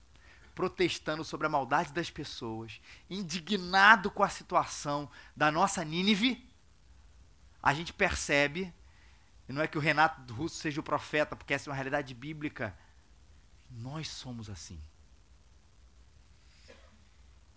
protestando 0.53 1.23
sobre 1.23 1.47
a 1.47 1.49
maldade 1.49 1.91
das 1.91 2.09
pessoas, 2.09 2.79
indignado 3.09 4.09
com 4.09 4.23
a 4.23 4.29
situação 4.29 5.09
da 5.35 5.51
nossa 5.51 5.83
Nínive, 5.83 6.49
a 7.61 7.73
gente 7.73 7.91
percebe 7.91 8.73
e 9.47 9.53
não 9.53 9.61
é 9.61 9.67
que 9.67 9.77
o 9.77 9.81
Renato 9.81 10.33
Russo 10.33 10.55
seja 10.55 10.79
o 10.79 10.83
profeta, 10.83 11.35
porque 11.35 11.53
essa 11.53 11.69
é 11.69 11.71
uma 11.71 11.75
realidade 11.75 12.13
bíblica. 12.13 12.75
Nós 13.69 14.07
somos 14.07 14.49
assim. 14.49 14.81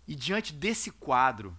E 0.09 0.17
diante 0.17 0.55
desse 0.55 0.91
quadro, 0.91 1.57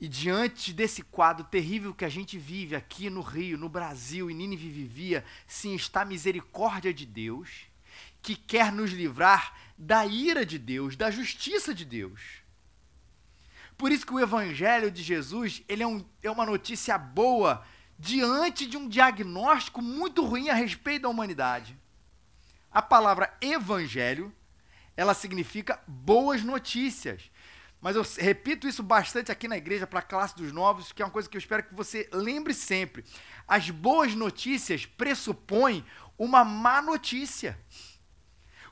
e 0.00 0.08
diante 0.08 0.72
desse 0.72 1.02
quadro 1.02 1.44
terrível 1.44 1.92
que 1.92 2.04
a 2.04 2.08
gente 2.08 2.38
vive 2.38 2.74
aqui 2.74 3.10
no 3.10 3.20
Rio, 3.20 3.58
no 3.58 3.68
Brasil, 3.68 4.30
e 4.30 4.34
Nínive 4.34 4.70
vivia, 4.70 5.24
sim, 5.46 5.74
está 5.74 6.02
a 6.02 6.04
misericórdia 6.04 6.94
de 6.94 7.04
Deus, 7.04 7.66
que 8.22 8.36
quer 8.36 8.72
nos 8.72 8.92
livrar 8.92 9.58
da 9.76 10.06
ira 10.06 10.46
de 10.46 10.56
Deus, 10.56 10.96
da 10.96 11.10
justiça 11.10 11.74
de 11.74 11.84
Deus. 11.84 12.20
Por 13.76 13.90
isso 13.90 14.06
que 14.06 14.14
o 14.14 14.20
Evangelho 14.20 14.90
de 14.90 15.02
Jesus 15.02 15.62
ele 15.68 15.82
é, 15.82 15.86
um, 15.86 16.04
é 16.22 16.30
uma 16.30 16.46
notícia 16.46 16.96
boa 16.96 17.66
diante 17.98 18.66
de 18.66 18.76
um 18.76 18.88
diagnóstico 18.88 19.82
muito 19.82 20.24
ruim 20.24 20.48
a 20.48 20.54
respeito 20.54 21.02
da 21.02 21.08
humanidade. 21.08 21.76
A 22.70 22.80
palavra 22.80 23.36
evangelho, 23.40 24.34
ela 24.96 25.14
significa 25.14 25.80
boas 25.86 26.42
notícias. 26.42 27.30
Mas 27.80 27.96
eu 27.96 28.06
repito 28.18 28.68
isso 28.68 28.82
bastante 28.82 29.32
aqui 29.32 29.48
na 29.48 29.56
igreja 29.56 29.86
para 29.86 29.98
a 29.98 30.02
classe 30.02 30.36
dos 30.36 30.52
novos, 30.52 30.92
que 30.92 31.02
é 31.02 31.04
uma 31.04 31.10
coisa 31.10 31.28
que 31.28 31.36
eu 31.36 31.40
espero 31.40 31.64
que 31.64 31.74
você 31.74 32.08
lembre 32.12 32.54
sempre. 32.54 33.04
As 33.46 33.70
boas 33.70 34.14
notícias 34.14 34.86
pressupõem 34.86 35.84
uma 36.16 36.44
má 36.44 36.80
notícia. 36.80 37.58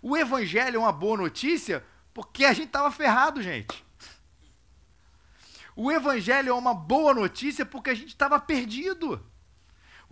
O 0.00 0.16
evangelho 0.16 0.76
é 0.76 0.78
uma 0.78 0.92
boa 0.92 1.16
notícia 1.16 1.84
porque 2.14 2.44
a 2.44 2.52
gente 2.52 2.68
estava 2.68 2.90
ferrado, 2.90 3.42
gente. 3.42 3.84
O 5.74 5.90
evangelho 5.90 6.50
é 6.50 6.54
uma 6.54 6.74
boa 6.74 7.12
notícia 7.14 7.66
porque 7.66 7.90
a 7.90 7.94
gente 7.94 8.10
estava 8.10 8.38
perdido. 8.38 9.24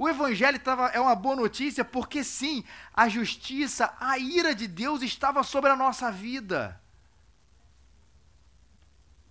O 0.00 0.08
evangelho 0.08 0.60
tava, 0.60 0.86
é 0.90 1.00
uma 1.00 1.16
boa 1.16 1.34
notícia 1.34 1.84
porque 1.84 2.22
sim, 2.22 2.62
a 2.94 3.08
justiça, 3.08 3.92
a 3.98 4.16
ira 4.16 4.54
de 4.54 4.68
Deus 4.68 5.02
estava 5.02 5.42
sobre 5.42 5.70
a 5.70 5.76
nossa 5.76 6.08
vida. 6.12 6.80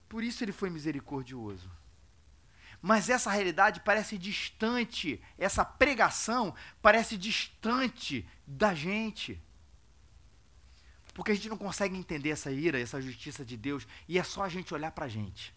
Por 0.09 0.21
isso 0.21 0.43
ele 0.43 0.51
foi 0.51 0.69
misericordioso. 0.69 1.71
Mas 2.81 3.09
essa 3.09 3.31
realidade 3.31 3.79
parece 3.79 4.17
distante, 4.17 5.21
essa 5.37 5.63
pregação 5.63 6.53
parece 6.81 7.17
distante 7.17 8.27
da 8.45 8.73
gente. 8.73 9.41
Porque 11.13 11.31
a 11.31 11.35
gente 11.35 11.47
não 11.47 11.57
consegue 11.57 11.95
entender 11.95 12.31
essa 12.31 12.51
ira, 12.51 12.77
essa 12.77 13.01
justiça 13.01 13.45
de 13.45 13.55
Deus, 13.55 13.87
e 14.05 14.19
é 14.19 14.23
só 14.23 14.43
a 14.43 14.49
gente 14.49 14.73
olhar 14.73 14.91
para 14.91 15.05
a 15.05 15.09
gente. 15.09 15.55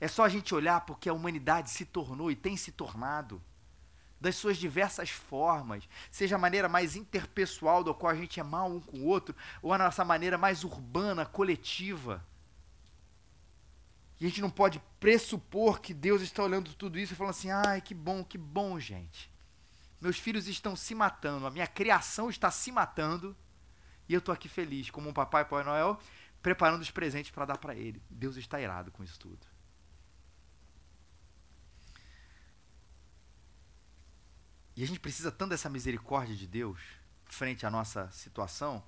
É 0.00 0.08
só 0.08 0.24
a 0.24 0.30
gente 0.30 0.54
olhar 0.54 0.80
porque 0.80 1.10
a 1.10 1.12
humanidade 1.12 1.68
se 1.68 1.84
tornou 1.84 2.30
e 2.30 2.36
tem 2.36 2.56
se 2.56 2.72
tornado 2.72 3.40
das 4.20 4.36
suas 4.36 4.56
diversas 4.56 5.10
formas, 5.10 5.88
seja 6.10 6.36
a 6.36 6.38
maneira 6.38 6.68
mais 6.68 6.96
interpessoal 6.96 7.84
do 7.84 7.94
qual 7.94 8.12
a 8.12 8.16
gente 8.16 8.40
é 8.40 8.42
mal 8.42 8.70
um 8.70 8.80
com 8.80 8.98
o 8.98 9.06
outro, 9.06 9.34
ou 9.62 9.72
a 9.72 9.78
nossa 9.78 10.04
maneira 10.04 10.38
mais 10.38 10.64
urbana, 10.64 11.26
coletiva. 11.26 12.24
E 14.18 14.24
a 14.24 14.28
gente 14.28 14.40
não 14.40 14.50
pode 14.50 14.80
pressupor 14.98 15.80
que 15.80 15.92
Deus 15.92 16.22
está 16.22 16.42
olhando 16.42 16.72
tudo 16.74 16.98
isso 16.98 17.12
e 17.12 17.16
falando 17.16 17.32
assim: 17.32 17.50
ai, 17.50 17.80
que 17.80 17.94
bom, 17.94 18.24
que 18.24 18.38
bom, 18.38 18.80
gente. 18.80 19.30
Meus 20.00 20.18
filhos 20.18 20.46
estão 20.46 20.74
se 20.74 20.94
matando, 20.94 21.46
a 21.46 21.50
minha 21.50 21.66
criação 21.66 22.30
está 22.30 22.50
se 22.50 22.70
matando, 22.72 23.36
e 24.08 24.14
eu 24.14 24.18
estou 24.18 24.32
aqui 24.32 24.48
feliz, 24.48 24.90
como 24.90 25.08
um 25.08 25.12
papai 25.12 25.44
Pai 25.44 25.64
Noel, 25.64 25.98
preparando 26.42 26.82
os 26.82 26.90
presentes 26.90 27.30
para 27.30 27.44
dar 27.44 27.58
para 27.58 27.74
ele. 27.74 28.02
Deus 28.08 28.36
está 28.36 28.60
irado 28.60 28.90
com 28.90 29.02
isso 29.02 29.18
tudo. 29.18 29.46
E 34.76 34.84
a 34.84 34.86
gente 34.86 35.00
precisa 35.00 35.32
tanto 35.32 35.50
dessa 35.50 35.70
misericórdia 35.70 36.36
de 36.36 36.46
Deus 36.46 36.78
frente 37.24 37.64
à 37.64 37.70
nossa 37.70 38.10
situação, 38.10 38.84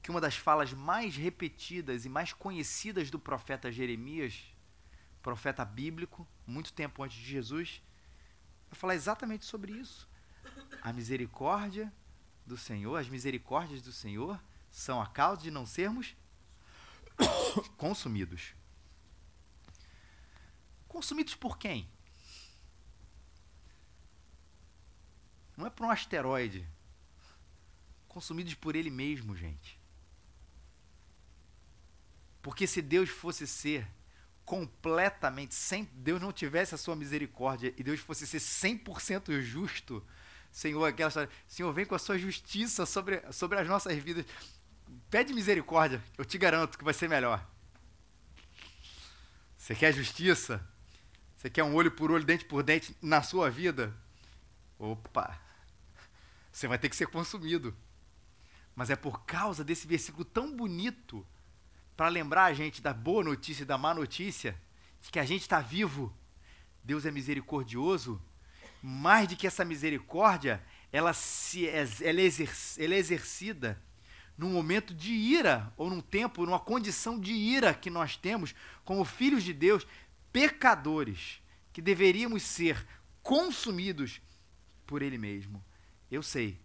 que 0.00 0.10
uma 0.10 0.20
das 0.20 0.36
falas 0.36 0.72
mais 0.72 1.16
repetidas 1.16 2.04
e 2.04 2.08
mais 2.08 2.32
conhecidas 2.32 3.10
do 3.10 3.18
profeta 3.18 3.72
Jeremias, 3.72 4.44
profeta 5.20 5.64
bíblico, 5.64 6.26
muito 6.46 6.72
tempo 6.72 7.02
antes 7.02 7.18
de 7.18 7.26
Jesus, 7.26 7.82
vai 8.70 8.78
falar 8.78 8.94
exatamente 8.94 9.44
sobre 9.44 9.72
isso. 9.72 10.08
A 10.80 10.92
misericórdia 10.92 11.92
do 12.46 12.56
Senhor, 12.56 12.96
as 12.96 13.08
misericórdias 13.08 13.82
do 13.82 13.92
Senhor 13.92 14.40
são 14.70 15.02
a 15.02 15.06
causa 15.06 15.42
de 15.42 15.50
não 15.50 15.66
sermos 15.66 16.14
consumidos. 17.76 18.54
Consumidos 20.86 21.34
por 21.34 21.58
quem? 21.58 21.90
Não 25.58 25.66
é 25.66 25.70
por 25.70 25.84
um 25.84 25.90
asteroide. 25.90 26.64
Consumidos 28.06 28.54
por 28.54 28.76
ele 28.76 28.90
mesmo, 28.90 29.34
gente. 29.36 29.76
Porque 32.40 32.64
se 32.64 32.80
Deus 32.80 33.10
fosse 33.10 33.44
ser 33.44 33.84
completamente, 34.44 35.56
sem 35.56 35.82
Deus 35.94 36.22
não 36.22 36.32
tivesse 36.32 36.76
a 36.76 36.78
sua 36.78 36.94
misericórdia 36.94 37.74
e 37.76 37.82
Deus 37.82 37.98
fosse 37.98 38.24
ser 38.24 38.38
100% 38.38 39.40
justo, 39.40 40.06
Senhor, 40.52 40.84
aquela 40.84 41.08
história, 41.08 41.30
Senhor, 41.48 41.72
vem 41.72 41.84
com 41.84 41.96
a 41.96 41.98
sua 41.98 42.16
justiça 42.16 42.86
sobre, 42.86 43.20
sobre 43.32 43.58
as 43.58 43.66
nossas 43.66 43.98
vidas. 43.98 44.24
Pede 45.10 45.34
misericórdia, 45.34 46.00
eu 46.16 46.24
te 46.24 46.38
garanto 46.38 46.78
que 46.78 46.84
vai 46.84 46.94
ser 46.94 47.08
melhor. 47.08 47.44
Você 49.56 49.74
quer 49.74 49.92
justiça? 49.92 50.64
Você 51.36 51.50
quer 51.50 51.64
um 51.64 51.74
olho 51.74 51.90
por 51.90 52.12
olho, 52.12 52.24
dente 52.24 52.44
por 52.44 52.62
dente 52.62 52.96
na 53.02 53.22
sua 53.22 53.50
vida? 53.50 53.92
Opa! 54.78 55.47
Você 56.50 56.66
vai 56.66 56.78
ter 56.78 56.88
que 56.88 56.96
ser 56.96 57.06
consumido. 57.06 57.76
Mas 58.74 58.90
é 58.90 58.96
por 58.96 59.24
causa 59.24 59.64
desse 59.64 59.86
versículo 59.86 60.24
tão 60.24 60.54
bonito 60.54 61.26
para 61.96 62.08
lembrar 62.08 62.44
a 62.44 62.52
gente 62.52 62.80
da 62.80 62.94
boa 62.94 63.24
notícia 63.24 63.64
e 63.64 63.66
da 63.66 63.76
má 63.76 63.92
notícia, 63.92 64.56
de 65.00 65.10
que 65.10 65.18
a 65.18 65.24
gente 65.24 65.42
está 65.42 65.60
vivo. 65.60 66.16
Deus 66.84 67.04
é 67.04 67.10
misericordioso. 67.10 68.22
Mais 68.80 69.26
do 69.26 69.34
que 69.34 69.46
essa 69.46 69.64
misericórdia, 69.64 70.62
ela, 70.92 71.12
se, 71.12 71.68
ela, 71.68 71.88
é 72.20 72.84
ela 72.84 72.94
é 72.94 72.98
exercida 72.98 73.82
num 74.38 74.50
momento 74.50 74.94
de 74.94 75.12
ira, 75.12 75.72
ou 75.76 75.90
num 75.90 76.00
tempo, 76.00 76.46
numa 76.46 76.60
condição 76.60 77.18
de 77.18 77.32
ira 77.32 77.74
que 77.74 77.90
nós 77.90 78.16
temos 78.16 78.54
como 78.84 79.04
filhos 79.04 79.42
de 79.42 79.52
Deus, 79.52 79.84
pecadores, 80.32 81.42
que 81.72 81.82
deveríamos 81.82 82.44
ser 82.44 82.86
consumidos 83.20 84.22
por 84.86 85.02
Ele 85.02 85.18
mesmo. 85.18 85.62
Eu 86.10 86.22
sei, 86.22 86.60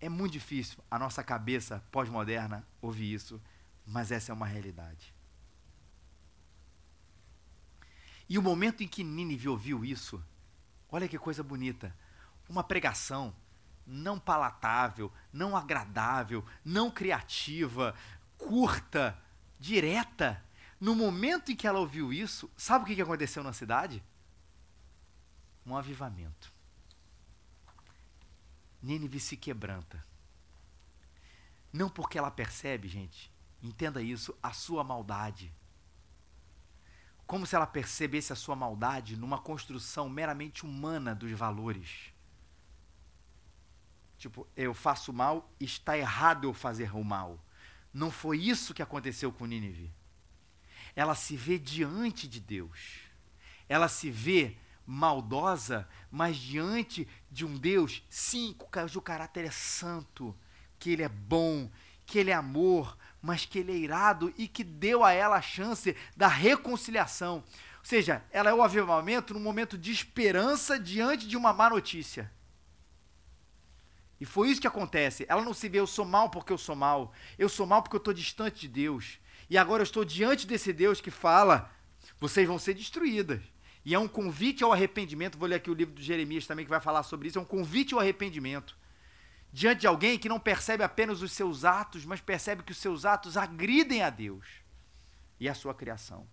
é 0.00 0.08
muito 0.08 0.32
difícil 0.32 0.78
a 0.90 0.98
nossa 0.98 1.22
cabeça 1.22 1.82
pós-moderna 1.90 2.66
ouvir 2.80 3.12
isso 3.12 3.40
mas 3.86 4.10
essa 4.10 4.32
é 4.32 4.34
uma 4.34 4.46
realidade. 4.46 5.12
E 8.28 8.38
o 8.38 8.42
momento 8.42 8.82
em 8.82 8.88
que 8.88 9.04
Nínive 9.04 9.48
ouviu 9.48 9.84
isso, 9.84 10.22
olha 10.90 11.08
que 11.08 11.18
coisa 11.18 11.42
bonita. 11.42 11.94
Uma 12.48 12.64
pregação 12.64 13.34
não 13.86 14.18
palatável, 14.18 15.12
não 15.30 15.54
agradável, 15.54 16.44
não 16.64 16.90
criativa, 16.90 17.94
curta, 18.38 19.18
direta. 19.60 20.42
No 20.80 20.94
momento 20.94 21.52
em 21.52 21.56
que 21.56 21.66
ela 21.66 21.80
ouviu 21.80 22.12
isso, 22.12 22.50
sabe 22.56 22.84
o 22.84 22.94
que 22.94 23.02
aconteceu 23.02 23.42
na 23.42 23.52
cidade? 23.52 24.02
Um 25.66 25.76
avivamento. 25.76 26.53
Nínive 28.84 29.18
se 29.18 29.34
quebranta. 29.34 30.04
Não 31.72 31.88
porque 31.88 32.18
ela 32.18 32.30
percebe, 32.30 32.86
gente, 32.86 33.32
entenda 33.62 34.02
isso, 34.02 34.36
a 34.42 34.52
sua 34.52 34.84
maldade. 34.84 35.50
Como 37.26 37.46
se 37.46 37.56
ela 37.56 37.66
percebesse 37.66 38.30
a 38.30 38.36
sua 38.36 38.54
maldade 38.54 39.16
numa 39.16 39.38
construção 39.38 40.06
meramente 40.10 40.66
humana 40.66 41.14
dos 41.14 41.32
valores. 41.32 42.12
Tipo, 44.18 44.46
eu 44.54 44.74
faço 44.74 45.14
mal, 45.14 45.50
está 45.58 45.96
errado 45.96 46.44
eu 46.44 46.52
fazer 46.52 46.94
o 46.94 47.02
mal. 47.02 47.42
Não 47.92 48.10
foi 48.10 48.38
isso 48.38 48.74
que 48.74 48.82
aconteceu 48.82 49.32
com 49.32 49.46
Nínive. 49.46 49.90
Ela 50.94 51.14
se 51.14 51.38
vê 51.38 51.58
diante 51.58 52.28
de 52.28 52.38
Deus. 52.38 53.00
Ela 53.66 53.88
se 53.88 54.10
vê 54.10 54.58
maldosa, 54.86 55.88
mas 56.10 56.36
diante 56.36 57.08
de 57.30 57.44
um 57.44 57.56
Deus, 57.56 58.02
sim, 58.08 58.54
cujo 58.58 59.00
caráter 59.00 59.44
é 59.44 59.50
santo, 59.50 60.36
que 60.78 60.90
ele 60.90 61.02
é 61.02 61.08
bom, 61.08 61.70
que 62.06 62.18
ele 62.18 62.30
é 62.30 62.34
amor, 62.34 62.96
mas 63.20 63.46
que 63.46 63.58
ele 63.58 63.72
é 63.72 63.76
irado 63.76 64.32
e 64.36 64.46
que 64.46 64.62
deu 64.62 65.02
a 65.02 65.12
ela 65.12 65.36
a 65.36 65.42
chance 65.42 65.96
da 66.16 66.28
reconciliação. 66.28 67.36
Ou 67.36 67.84
seja, 67.84 68.22
ela 68.30 68.50
é 68.50 68.54
o 68.54 68.62
avivamento 68.62 69.34
num 69.34 69.40
momento 69.40 69.76
de 69.76 69.90
esperança 69.90 70.78
diante 70.78 71.26
de 71.26 71.36
uma 71.36 71.52
má 71.52 71.70
notícia. 71.70 72.30
E 74.20 74.24
foi 74.24 74.48
isso 74.48 74.60
que 74.60 74.66
acontece. 74.66 75.26
Ela 75.28 75.42
não 75.42 75.52
se 75.52 75.68
vê, 75.68 75.80
eu 75.80 75.86
sou 75.86 76.04
mal 76.04 76.30
porque 76.30 76.52
eu 76.52 76.58
sou 76.58 76.76
mal. 76.76 77.12
Eu 77.38 77.48
sou 77.48 77.66
mal 77.66 77.82
porque 77.82 77.96
eu 77.96 77.98
estou 77.98 78.14
distante 78.14 78.60
de 78.60 78.68
Deus. 78.68 79.18
E 79.50 79.58
agora 79.58 79.82
eu 79.82 79.84
estou 79.84 80.04
diante 80.04 80.46
desse 80.46 80.72
Deus 80.72 81.00
que 81.00 81.10
fala: 81.10 81.70
vocês 82.18 82.46
vão 82.46 82.58
ser 82.58 82.74
destruídas. 82.74 83.42
E 83.84 83.94
é 83.94 83.98
um 83.98 84.08
convite 84.08 84.64
ao 84.64 84.72
arrependimento. 84.72 85.36
Vou 85.36 85.48
ler 85.48 85.56
aqui 85.56 85.70
o 85.70 85.74
livro 85.74 85.94
de 85.94 86.02
Jeremias 86.02 86.46
também 86.46 86.64
que 86.64 86.70
vai 86.70 86.80
falar 86.80 87.02
sobre 87.02 87.28
isso. 87.28 87.38
É 87.38 87.42
um 87.42 87.44
convite 87.44 87.92
ao 87.94 88.00
arrependimento 88.00 88.76
diante 89.52 89.82
de 89.82 89.86
alguém 89.86 90.18
que 90.18 90.28
não 90.28 90.40
percebe 90.40 90.82
apenas 90.82 91.22
os 91.22 91.30
seus 91.30 91.64
atos, 91.64 92.04
mas 92.04 92.20
percebe 92.20 92.64
que 92.64 92.72
os 92.72 92.78
seus 92.78 93.04
atos 93.04 93.36
agridem 93.36 94.02
a 94.02 94.10
Deus 94.10 94.46
e 95.38 95.48
a 95.48 95.54
sua 95.54 95.72
criação. 95.72 96.26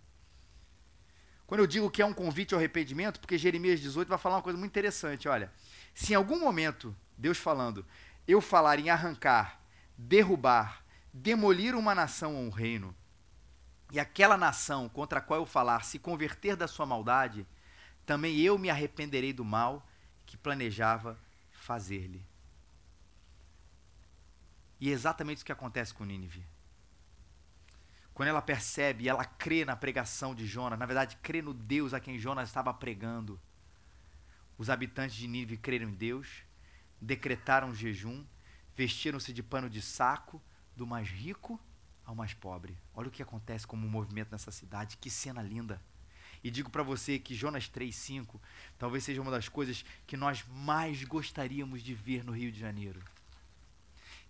Quando 1.46 1.60
eu 1.60 1.68
digo 1.68 1.92
que 1.92 2.02
é 2.02 2.06
um 2.06 2.14
convite 2.14 2.54
ao 2.54 2.60
arrependimento, 2.60 3.20
porque 3.20 3.38
Jeremias 3.38 3.80
18 3.80 4.08
vai 4.08 4.18
falar 4.18 4.38
uma 4.38 4.42
coisa 4.42 4.58
muito 4.58 4.72
interessante, 4.72 5.28
olha, 5.28 5.52
se 5.94 6.14
em 6.14 6.16
algum 6.16 6.40
momento 6.40 6.96
Deus 7.18 7.38
falando, 7.38 7.86
eu 8.28 8.40
falar 8.40 8.80
em 8.80 8.90
arrancar, 8.90 9.62
derrubar, 9.98 10.84
demolir 11.14 11.76
uma 11.76 11.94
nação 11.94 12.36
ou 12.36 12.42
um 12.42 12.50
reino, 12.50 12.96
e 13.91 13.99
aquela 13.99 14.38
nação 14.38 14.88
contra 14.88 15.19
a 15.19 15.21
qual 15.21 15.41
eu 15.41 15.45
falar 15.45 15.84
se 15.84 15.99
converter 15.99 16.56
da 16.56 16.65
sua 16.65 16.86
maldade, 16.86 17.45
também 18.06 18.39
eu 18.39 18.58
me 18.58 18.69
arrependerei 18.69 19.34
do 19.34 19.43
mal 19.43 19.86
que 20.25 20.38
planejava 20.38 21.19
fazer-lhe. 21.51 22.25
E 24.80 24.89
é 24.89 24.93
exatamente 24.93 25.38
isso 25.38 25.45
que 25.45 25.51
acontece 25.51 25.93
com 25.93 26.06
Nínive. 26.06 26.43
Quando 28.13 28.30
ela 28.30 28.41
percebe 28.41 29.10
ela 29.10 29.25
crê 29.25 29.65
na 29.65 29.75
pregação 29.75 30.34
de 30.34 30.47
Jonas, 30.47 30.80
na 30.80 30.86
verdade, 30.86 31.17
crê 31.21 31.41
no 31.41 31.54
Deus 31.54 31.93
a 31.93 31.99
quem 31.99 32.17
Jonas 32.17 32.47
estava 32.47 32.73
pregando, 32.73 33.39
os 34.58 34.69
habitantes 34.69 35.17
de 35.17 35.27
Nínive 35.27 35.58
creram 35.58 35.89
em 35.89 35.93
Deus, 35.93 36.43
decretaram 36.99 37.75
jejum, 37.75 38.25
vestiram-se 38.73 39.34
de 39.34 39.43
pano 39.43 39.69
de 39.69 39.82
saco, 39.82 40.41
do 40.77 40.88
mais 40.88 41.10
rico 41.10 41.60
ao 42.06 42.16
mais 42.16 42.34
pobre. 42.34 42.78
Olha 42.94 43.08
o 43.08 43.12
que 43.12 43.24
acontece 43.24 43.66
como 43.68 43.86
um 43.86 43.90
movimento 43.90 44.32
nessa 44.32 44.52
cidade, 44.52 44.98
que 44.98 45.10
cena 45.10 45.42
linda. 45.42 45.82
E 46.44 46.50
digo 46.50 46.70
para 46.70 46.84
você 46.84 47.20
que 47.20 47.36
Jonas 47.36 47.70
3:5 47.70 48.40
talvez 48.78 49.04
seja 49.04 49.22
uma 49.22 49.32
das 49.32 49.48
coisas 49.48 49.86
que 50.08 50.18
nós 50.18 50.44
mais 50.48 51.04
gostaríamos 51.04 51.84
de 51.84 51.94
ver 51.94 52.24
no 52.24 52.32
Rio 52.32 52.52
de 52.52 52.60
Janeiro 52.60 53.02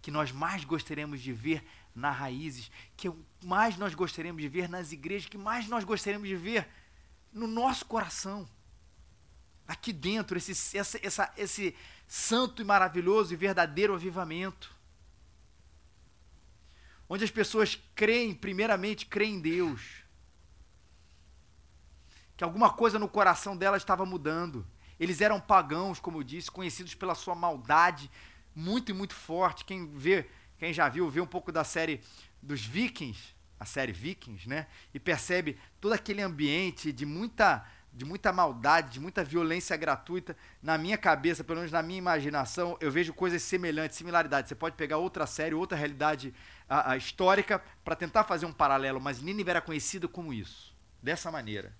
que 0.01 0.09
nós 0.09 0.31
mais 0.31 0.65
gostaríamos 0.65 1.21
de 1.21 1.31
ver 1.31 1.63
na 1.93 2.09
raízes, 2.09 2.71
que 2.97 3.11
mais 3.43 3.77
nós 3.77 3.93
gostaríamos 3.93 4.41
de 4.41 4.49
ver 4.49 4.67
nas 4.67 4.91
igrejas, 4.91 5.29
que 5.29 5.37
mais 5.37 5.67
nós 5.67 5.83
gostaríamos 5.83 6.27
de 6.27 6.35
ver 6.35 6.67
no 7.31 7.47
nosso 7.47 7.85
coração. 7.85 8.49
Aqui 9.67 9.93
dentro, 9.93 10.37
esse, 10.37 10.77
essa, 10.77 10.99
essa, 11.05 11.33
esse 11.37 11.75
santo 12.07 12.61
e 12.61 12.65
maravilhoso 12.65 13.33
e 13.33 13.37
verdadeiro 13.37 13.93
avivamento. 13.93 14.73
Onde 17.13 17.25
as 17.25 17.29
pessoas 17.29 17.77
creem, 17.93 18.33
primeiramente, 18.33 19.05
creem 19.05 19.35
em 19.35 19.41
Deus. 19.41 20.01
Que 22.37 22.43
alguma 22.45 22.69
coisa 22.69 22.97
no 22.97 23.09
coração 23.09 23.57
delas 23.57 23.81
estava 23.81 24.05
mudando. 24.05 24.65
Eles 24.97 25.19
eram 25.19 25.37
pagãos, 25.37 25.99
como 25.99 26.19
eu 26.19 26.23
disse, 26.23 26.49
conhecidos 26.49 26.95
pela 26.95 27.13
sua 27.13 27.35
maldade, 27.35 28.09
muito 28.55 28.91
e 28.91 28.93
muito 28.93 29.13
forte. 29.13 29.65
Quem 29.65 29.91
vê, 29.91 30.25
quem 30.57 30.71
já 30.71 30.87
viu, 30.87 31.09
vê 31.09 31.19
um 31.19 31.27
pouco 31.27 31.51
da 31.51 31.65
série 31.65 31.99
dos 32.41 32.63
Vikings, 32.63 33.35
a 33.59 33.65
série 33.65 33.91
Vikings, 33.91 34.47
né? 34.47 34.67
E 34.93 34.97
percebe 34.97 35.59
todo 35.81 35.91
aquele 35.91 36.21
ambiente 36.21 36.93
de 36.93 37.05
muita 37.05 37.69
de 37.93 38.05
muita 38.05 38.31
maldade, 38.31 38.91
de 38.91 38.99
muita 38.99 39.23
violência 39.23 39.75
gratuita. 39.75 40.35
Na 40.61 40.77
minha 40.77 40.97
cabeça, 40.97 41.43
pelo 41.43 41.57
menos 41.59 41.71
na 41.71 41.83
minha 41.83 41.97
imaginação, 41.97 42.77
eu 42.79 42.89
vejo 42.89 43.13
coisas 43.13 43.41
semelhantes, 43.41 43.97
similaridades. 43.97 44.49
Você 44.49 44.55
pode 44.55 44.75
pegar 44.75 44.97
outra 44.97 45.25
série, 45.25 45.53
outra 45.53 45.77
realidade 45.77 46.33
a, 46.69 46.91
a 46.91 46.97
histórica 46.97 47.61
para 47.83 47.95
tentar 47.95 48.23
fazer 48.23 48.45
um 48.45 48.53
paralelo, 48.53 49.01
mas 49.01 49.21
Nínive 49.21 49.49
era 49.49 49.61
conhecido 49.61 50.07
como 50.07 50.33
isso, 50.33 50.73
dessa 51.03 51.29
maneira. 51.29 51.75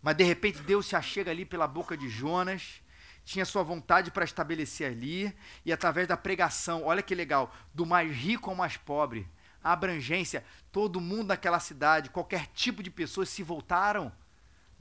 Mas 0.00 0.16
de 0.16 0.24
repente 0.24 0.62
Deus 0.62 0.86
se 0.86 0.94
achega 0.94 1.30
ali 1.30 1.44
pela 1.44 1.66
boca 1.66 1.96
de 1.96 2.08
Jonas, 2.08 2.80
tinha 3.24 3.44
sua 3.44 3.62
vontade 3.62 4.10
para 4.10 4.24
estabelecer 4.24 4.92
ali, 4.92 5.34
e 5.64 5.72
através 5.72 6.06
da 6.06 6.16
pregação, 6.16 6.84
olha 6.84 7.02
que 7.02 7.14
legal, 7.14 7.52
do 7.72 7.86
mais 7.86 8.14
rico 8.14 8.50
ao 8.50 8.56
mais 8.56 8.76
pobre, 8.76 9.26
a 9.62 9.72
abrangência, 9.72 10.44
todo 10.70 11.00
mundo 11.00 11.28
naquela 11.28 11.58
cidade, 11.58 12.10
qualquer 12.10 12.46
tipo 12.48 12.82
de 12.82 12.90
pessoas 12.90 13.30
se 13.30 13.42
voltaram 13.42 14.12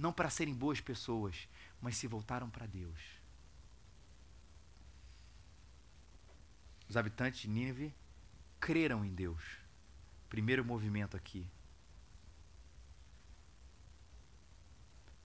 não 0.04 0.12
para 0.12 0.30
serem 0.30 0.54
boas 0.54 0.82
pessoas, 0.82 1.48
mas 1.80 1.96
se 1.96 2.08
voltaram 2.08 2.50
para 2.50 2.66
Deus. 2.66 3.00
Os 6.90 6.98
habitantes 6.98 7.40
de 7.40 7.48
Nínive 7.48 7.96
creram 8.60 9.06
em 9.06 9.14
Deus. 9.14 9.42
Primeiro 10.28 10.66
movimento 10.66 11.16
aqui. 11.16 11.50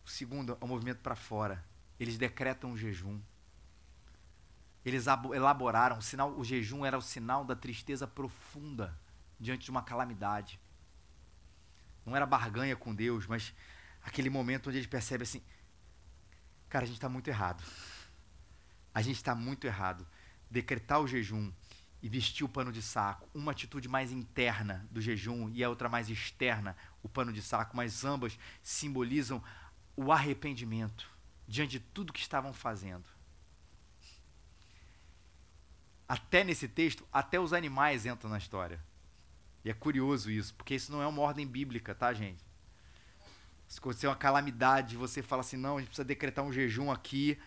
O 0.07 0.09
segundo 0.09 0.57
é 0.61 0.65
o 0.65 0.69
movimento 0.69 1.01
para 1.01 1.17
fora. 1.17 1.65
Eles 1.99 2.17
decretam 2.17 2.71
um 2.71 2.77
jejum. 2.77 3.21
Eles 4.85 5.07
elaboraram 5.09 5.99
o 5.99 6.03
sinal, 6.03 6.39
o 6.39 6.45
jejum 6.45 6.87
era 6.87 6.97
o 6.97 7.03
sinal 7.03 7.45
da 7.45 7.57
tristeza 7.57 8.07
profunda 8.07 8.97
diante 9.41 9.65
de 9.65 9.73
uma 9.73 9.83
calamidade. 9.83 10.61
Não 12.07 12.15
era 12.15 12.25
barganha 12.25 12.77
com 12.77 12.95
Deus, 12.95 13.27
mas 13.27 13.53
aquele 14.09 14.31
momento 14.31 14.69
onde 14.69 14.79
ele 14.79 14.89
percebe 14.89 15.23
assim: 15.23 15.43
cara, 16.69 16.85
a 16.85 16.87
gente 16.87 16.97
está 16.97 17.09
muito 17.09 17.29
errado. 17.29 17.63
A 18.95 19.03
gente 19.03 19.17
está 19.17 19.35
muito 19.35 19.67
errado. 19.67 20.07
Decretar 20.51 21.01
o 21.01 21.07
jejum 21.07 21.53
e 22.03 22.09
vestir 22.09 22.45
o 22.45 22.49
pano 22.49 22.73
de 22.73 22.81
saco, 22.81 23.29
uma 23.35 23.53
atitude 23.53 23.89
mais 23.89 24.13
interna 24.13 24.87
do 24.91 25.01
jejum 25.01 25.51
e 25.51 25.63
a 25.63 25.69
outra 25.69 25.89
mais 25.89 26.09
externa, 26.09 26.77
o 27.03 27.09
pano 27.09 27.33
de 27.33 27.43
saco, 27.43 27.77
mas 27.77 28.05
ambas 28.05 28.39
simbolizam 28.63 29.43
o 29.97 30.13
arrependimento 30.13 31.11
diante 31.47 31.73
de 31.73 31.81
tudo 31.81 32.13
que 32.13 32.21
estavam 32.21 32.53
fazendo. 32.53 33.05
Até 36.09 36.43
nesse 36.45 36.69
texto, 36.69 37.07
até 37.13 37.39
os 37.39 37.53
animais 37.53 38.07
entram 38.07 38.31
na 38.31 38.39
história. 38.39 38.81
E 39.65 39.71
é 39.71 39.75
curioso 39.75 40.31
isso, 40.31 40.55
porque 40.55 40.75
isso 40.75 40.91
não 40.91 41.03
é 41.03 41.07
uma 41.07 41.21
ordem 41.21 41.47
bíblica, 41.47 41.95
tá, 41.95 42.15
gente? 42.15 42.48
Se 43.69 43.79
acontecer 43.79 44.07
uma 44.07 44.17
calamidade, 44.17 44.97
você 44.97 45.23
fala 45.23 45.41
assim, 45.41 45.59
não, 45.59 45.77
a 45.77 45.81
gente 45.81 45.89
precisa 45.89 46.05
decretar 46.05 46.43
um 46.43 46.53
jejum 46.53 46.91
aqui. 46.91 47.39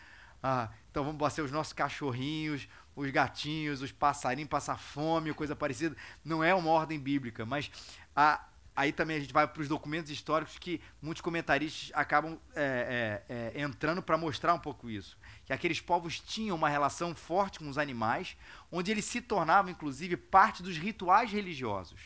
Ah, 0.42 0.70
então 0.90 1.04
vamos 1.04 1.18
bater 1.18 1.42
os 1.42 1.52
nossos 1.52 1.74
cachorrinhos, 1.74 2.68
os 2.96 3.10
gatinhos, 3.10 3.82
os 3.82 3.92
passarinhos, 3.92 4.50
passar 4.50 4.78
fome, 4.78 5.34
coisa 5.34 5.56
parecida. 5.56 5.96
Não 6.24 6.44
é 6.44 6.54
uma 6.54 6.70
ordem 6.70 7.00
bíblica, 7.00 7.44
mas 7.44 7.72
a, 8.16 8.46
aí 8.76 8.92
também 8.92 9.18
a 9.18 9.20
gente 9.20 9.34
vai 9.34 9.48
para 9.48 9.62
os 9.62 9.68
documentos 9.68 10.12
históricos 10.12 10.60
que 10.60 10.80
muitos 11.02 11.22
comentaristas 11.22 11.92
acabam 11.96 12.40
é, 12.56 13.24
é, 13.28 13.36
é, 13.56 13.62
entrando 13.62 14.04
para 14.04 14.16
mostrar 14.16 14.54
um 14.54 14.60
pouco 14.60 14.92
isso. 14.92 15.18
Que 15.46 15.54
aqueles 15.54 15.82
povos 15.82 16.20
tinham 16.20 16.56
uma 16.56 16.70
relação 16.70 17.16
forte 17.16 17.58
com 17.58 17.68
os 17.68 17.80
animais, 17.80 18.38
onde 18.72 18.92
eles 18.92 19.06
se 19.06 19.22
tornavam, 19.22 19.72
inclusive, 19.72 20.18
parte 20.18 20.62
dos 20.62 20.78
rituais 20.78 21.32
religiosos. 21.32 22.00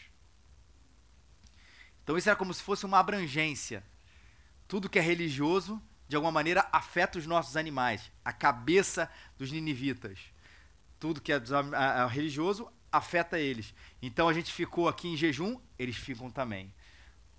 Então 2.04 2.18
isso 2.18 2.30
era 2.30 2.36
como 2.38 2.54
se 2.54 2.62
fosse 2.62 2.86
uma 2.86 3.00
abrangência 3.00 3.84
tudo 4.68 4.90
que 4.90 5.00
é 5.00 5.02
religioso, 5.02 5.82
de 6.08 6.16
alguma 6.16 6.32
maneira, 6.32 6.68
afeta 6.72 7.18
os 7.18 7.26
nossos 7.26 7.56
animais. 7.56 8.12
A 8.24 8.34
cabeça 8.34 9.10
dos 9.38 9.52
ninivitas. 9.52 10.20
Tudo 11.00 11.22
que 11.22 11.32
é 11.32 11.42
religioso 12.10 12.72
afeta 12.92 13.40
eles. 13.40 13.74
Então 14.02 14.28
a 14.28 14.34
gente 14.34 14.52
ficou 14.52 14.88
aqui 14.88 15.08
em 15.08 15.18
jejum, 15.18 15.60
eles 15.78 15.96
ficam 15.96 16.32
também. 16.32 16.74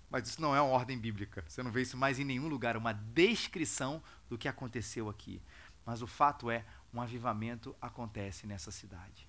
Mas 0.09 0.29
isso 0.29 0.41
não 0.41 0.55
é 0.55 0.61
uma 0.61 0.71
ordem 0.71 0.97
bíblica. 0.97 1.43
Você 1.47 1.61
não 1.61 1.71
vê 1.71 1.81
isso 1.81 1.97
mais 1.97 2.19
em 2.19 2.23
nenhum 2.23 2.47
lugar, 2.47 2.77
uma 2.77 2.93
descrição 2.93 4.01
do 4.29 4.37
que 4.37 4.47
aconteceu 4.47 5.09
aqui. 5.09 5.41
Mas 5.85 6.01
o 6.01 6.07
fato 6.07 6.49
é, 6.49 6.65
um 6.93 7.01
avivamento 7.01 7.75
acontece 7.81 8.47
nessa 8.47 8.71
cidade. 8.71 9.27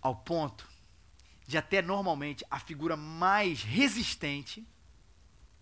Ao 0.00 0.14
ponto 0.14 0.66
de 1.46 1.58
até 1.58 1.82
normalmente 1.82 2.44
a 2.50 2.58
figura 2.58 2.96
mais 2.96 3.62
resistente 3.62 4.66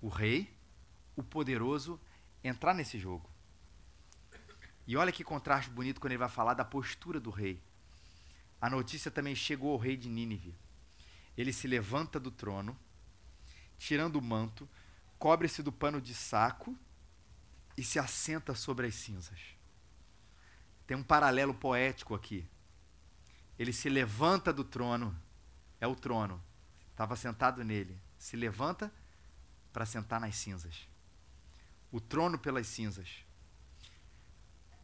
o 0.04 0.08
rei, 0.08 0.54
o 1.16 1.22
poderoso, 1.22 1.98
entrar 2.42 2.74
nesse 2.74 2.98
jogo. 2.98 3.26
E 4.86 4.98
olha 4.98 5.10
que 5.10 5.24
contraste 5.24 5.70
bonito 5.70 5.98
quando 5.98 6.12
ele 6.12 6.18
vai 6.18 6.28
falar 6.28 6.52
da 6.52 6.62
postura 6.62 7.18
do 7.18 7.30
rei. 7.30 7.62
A 8.60 8.68
notícia 8.68 9.10
também 9.10 9.34
chegou 9.34 9.72
ao 9.72 9.78
rei 9.78 9.96
de 9.96 10.10
Nínive. 10.10 10.54
Ele 11.34 11.54
se 11.54 11.66
levanta 11.66 12.20
do 12.20 12.30
trono, 12.30 12.78
tirando 13.78 14.16
o 14.16 14.22
manto, 14.22 14.68
cobre-se 15.18 15.62
do 15.62 15.72
pano 15.72 16.02
de 16.02 16.14
saco 16.14 16.76
e 17.74 17.82
se 17.82 17.98
assenta 17.98 18.54
sobre 18.54 18.86
as 18.86 18.94
cinzas. 18.94 19.40
Tem 20.86 20.98
um 20.98 21.02
paralelo 21.02 21.54
poético 21.54 22.14
aqui. 22.14 22.46
Ele 23.58 23.72
se 23.72 23.88
levanta 23.88 24.52
do 24.52 24.64
trono, 24.64 25.18
é 25.80 25.86
o 25.86 25.96
trono, 25.96 26.44
estava 26.90 27.16
sentado 27.16 27.64
nele. 27.64 27.98
Se 28.18 28.36
levanta 28.36 28.92
para 29.74 29.84
sentar 29.84 30.20
nas 30.20 30.36
cinzas. 30.36 30.88
O 31.90 32.00
trono 32.00 32.38
pelas 32.38 32.68
cinzas. 32.68 33.26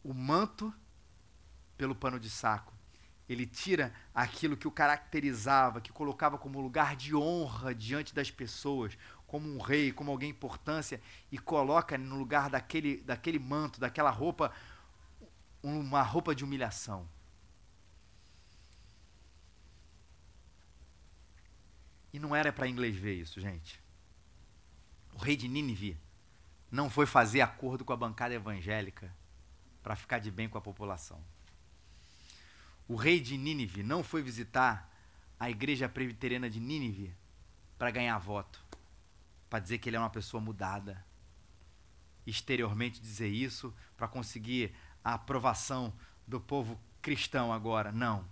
O 0.03 0.13
manto 0.13 0.71
pelo 1.77 1.95
pano 1.95 2.19
de 2.19 2.29
saco. 2.29 2.73
Ele 3.27 3.47
tira 3.47 3.93
aquilo 4.13 4.57
que 4.57 4.67
o 4.67 4.71
caracterizava, 4.71 5.79
que 5.79 5.93
colocava 5.93 6.37
como 6.37 6.59
lugar 6.59 6.97
de 6.97 7.15
honra 7.15 7.73
diante 7.73 8.13
das 8.13 8.29
pessoas, 8.29 8.97
como 9.25 9.47
um 9.47 9.61
rei, 9.61 9.93
como 9.93 10.11
alguém 10.11 10.29
importância, 10.29 11.01
e 11.31 11.37
coloca 11.37 11.97
no 11.97 12.17
lugar 12.17 12.49
daquele, 12.49 12.97
daquele 12.97 13.39
manto, 13.39 13.79
daquela 13.79 14.09
roupa, 14.09 14.51
uma 15.63 16.01
roupa 16.01 16.35
de 16.35 16.43
humilhação. 16.43 17.07
E 22.11 22.19
não 22.19 22.35
era 22.35 22.51
para 22.51 22.67
inglês 22.67 22.97
ver 22.97 23.13
isso, 23.13 23.39
gente 23.39 23.80
o 25.13 25.17
rei 25.19 25.35
de 25.35 25.47
Nínive 25.47 25.97
não 26.71 26.89
foi 26.89 27.05
fazer 27.05 27.41
acordo 27.41 27.83
com 27.83 27.93
a 27.93 27.97
bancada 27.97 28.33
evangélica 28.33 29.13
para 29.83 29.95
ficar 29.95 30.19
de 30.19 30.31
bem 30.31 30.47
com 30.47 30.57
a 30.57 30.61
população. 30.61 31.21
O 32.87 32.95
rei 32.95 33.19
de 33.19 33.37
Nínive 33.37 33.83
não 33.83 34.03
foi 34.03 34.21
visitar 34.21 34.89
a 35.39 35.49
igreja 35.49 35.89
presbiteriana 35.89 36.49
de 36.49 36.59
Nínive 36.59 37.15
para 37.77 37.89
ganhar 37.89 38.17
voto, 38.19 38.63
para 39.49 39.59
dizer 39.59 39.79
que 39.79 39.89
ele 39.89 39.95
é 39.95 39.99
uma 39.99 40.09
pessoa 40.09 40.39
mudada. 40.39 41.03
Exteriormente 42.27 43.01
dizer 43.01 43.29
isso 43.29 43.73
para 43.97 44.07
conseguir 44.07 44.75
a 45.03 45.15
aprovação 45.15 45.93
do 46.27 46.39
povo 46.39 46.79
cristão 47.01 47.51
agora. 47.51 47.91
Não. 47.91 48.23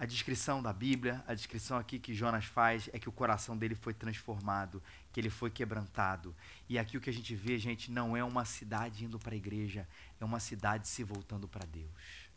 A 0.00 0.06
descrição 0.06 0.62
da 0.62 0.72
Bíblia, 0.72 1.22
a 1.26 1.34
descrição 1.34 1.76
aqui 1.76 1.98
que 1.98 2.14
Jonas 2.14 2.46
faz 2.46 2.88
é 2.90 2.98
que 2.98 3.10
o 3.10 3.12
coração 3.12 3.54
dele 3.54 3.74
foi 3.74 3.92
transformado, 3.92 4.82
que 5.12 5.20
ele 5.20 5.28
foi 5.28 5.50
quebrantado. 5.50 6.34
E 6.70 6.78
aqui 6.78 6.96
o 6.96 7.02
que 7.02 7.10
a 7.10 7.12
gente 7.12 7.36
vê, 7.36 7.58
gente, 7.58 7.90
não 7.90 8.16
é 8.16 8.24
uma 8.24 8.46
cidade 8.46 9.04
indo 9.04 9.18
para 9.18 9.34
a 9.34 9.36
igreja, 9.36 9.86
é 10.18 10.24
uma 10.24 10.40
cidade 10.40 10.88
se 10.88 11.04
voltando 11.04 11.46
para 11.46 11.66
Deus. 11.66 12.30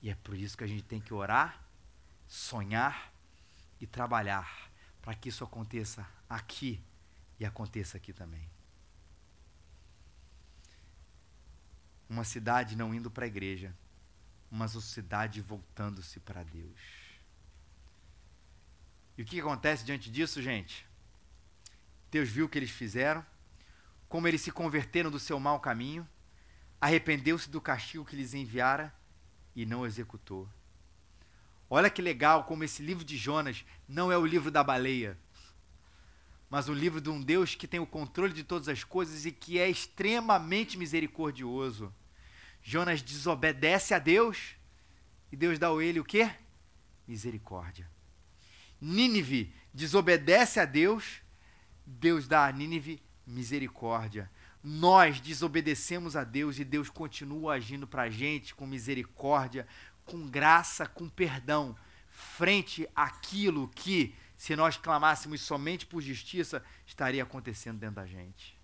E 0.00 0.08
é 0.08 0.14
por 0.14 0.34
isso 0.34 0.56
que 0.56 0.64
a 0.64 0.66
gente 0.66 0.82
tem 0.84 0.98
que 0.98 1.12
orar, 1.12 1.62
sonhar 2.26 3.12
e 3.78 3.86
trabalhar 3.86 4.70
para 5.02 5.14
que 5.14 5.28
isso 5.28 5.44
aconteça 5.44 6.08
aqui 6.26 6.80
e 7.38 7.44
aconteça 7.44 7.98
aqui 7.98 8.14
também. 8.14 8.48
Uma 12.08 12.24
cidade 12.24 12.76
não 12.76 12.94
indo 12.94 13.10
para 13.10 13.26
a 13.26 13.28
igreja, 13.28 13.76
uma 14.52 14.68
sociedade 14.68 15.40
voltando-se 15.40 16.20
para 16.20 16.42
Deus. 16.42 16.78
E 19.16 19.22
o 19.22 19.24
que 19.24 19.40
acontece 19.40 19.82
diante 19.82 20.10
disso, 20.10 20.42
gente? 20.42 20.86
Deus 22.10 22.28
viu 22.28 22.44
o 22.44 22.48
que 22.48 22.58
eles 22.58 22.70
fizeram, 22.70 23.24
como 24.10 24.28
eles 24.28 24.42
se 24.42 24.52
converteram 24.52 25.10
do 25.10 25.18
seu 25.18 25.40
mau 25.40 25.58
caminho, 25.58 26.06
arrependeu-se 26.78 27.48
do 27.48 27.62
castigo 27.62 28.04
que 28.04 28.14
lhes 28.14 28.34
enviara 28.34 28.94
e 29.56 29.64
não 29.64 29.86
executou. 29.86 30.46
Olha 31.70 31.88
que 31.88 32.02
legal 32.02 32.44
como 32.44 32.62
esse 32.62 32.82
livro 32.82 33.06
de 33.06 33.16
Jonas 33.16 33.64
não 33.88 34.12
é 34.12 34.18
o 34.18 34.26
livro 34.26 34.50
da 34.50 34.62
baleia, 34.62 35.18
mas 36.50 36.68
o 36.68 36.74
livro 36.74 37.00
de 37.00 37.08
um 37.08 37.22
Deus 37.22 37.54
que 37.54 37.66
tem 37.66 37.80
o 37.80 37.86
controle 37.86 38.34
de 38.34 38.44
todas 38.44 38.68
as 38.68 38.84
coisas 38.84 39.24
e 39.24 39.32
que 39.32 39.58
é 39.58 39.70
extremamente 39.70 40.76
misericordioso. 40.76 41.90
Jonas 42.62 43.02
desobedece 43.02 43.92
a 43.92 43.98
Deus 43.98 44.54
e 45.30 45.36
Deus 45.36 45.58
dá 45.58 45.68
a 45.68 45.84
ele 45.84 45.98
o 45.98 46.04
quê? 46.04 46.30
Misericórdia. 47.06 47.90
Nínive 48.80 49.54
desobedece 49.72 50.60
a 50.60 50.64
Deus, 50.64 51.22
Deus 51.86 52.28
dá 52.28 52.46
a 52.46 52.52
Nínive 52.52 53.02
misericórdia. 53.26 54.30
Nós 54.62 55.20
desobedecemos 55.20 56.14
a 56.14 56.22
Deus 56.22 56.58
e 56.58 56.64
Deus 56.64 56.88
continua 56.88 57.54
agindo 57.54 57.86
para 57.86 58.02
a 58.02 58.10
gente 58.10 58.54
com 58.54 58.66
misericórdia, 58.66 59.66
com 60.04 60.28
graça, 60.28 60.86
com 60.86 61.08
perdão, 61.08 61.76
frente 62.10 62.88
àquilo 62.94 63.68
que, 63.68 64.14
se 64.36 64.54
nós 64.54 64.76
clamássemos 64.76 65.40
somente 65.40 65.86
por 65.86 66.00
justiça, 66.00 66.62
estaria 66.86 67.22
acontecendo 67.22 67.78
dentro 67.78 67.96
da 67.96 68.06
gente. 68.06 68.56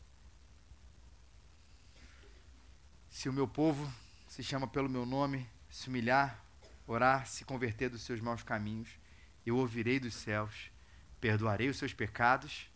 Se 3.18 3.28
o 3.28 3.33
meu 3.33 3.48
povo 3.48 3.92
se 4.28 4.44
chama 4.44 4.68
pelo 4.68 4.88
meu 4.88 5.04
nome, 5.04 5.44
se 5.68 5.88
humilhar, 5.88 6.40
orar, 6.87 7.26
se 7.26 7.44
converter 7.44 7.90
dos 7.90 8.02
seus 8.02 8.20
maus 8.20 8.44
caminhos, 8.44 8.88
eu 9.44 9.57
ouvirei 9.57 9.98
dos 9.98 10.14
céus, 10.14 10.70
perdoarei 11.20 11.68
os 11.68 11.76
seus 11.76 11.92
pecados 11.92 12.70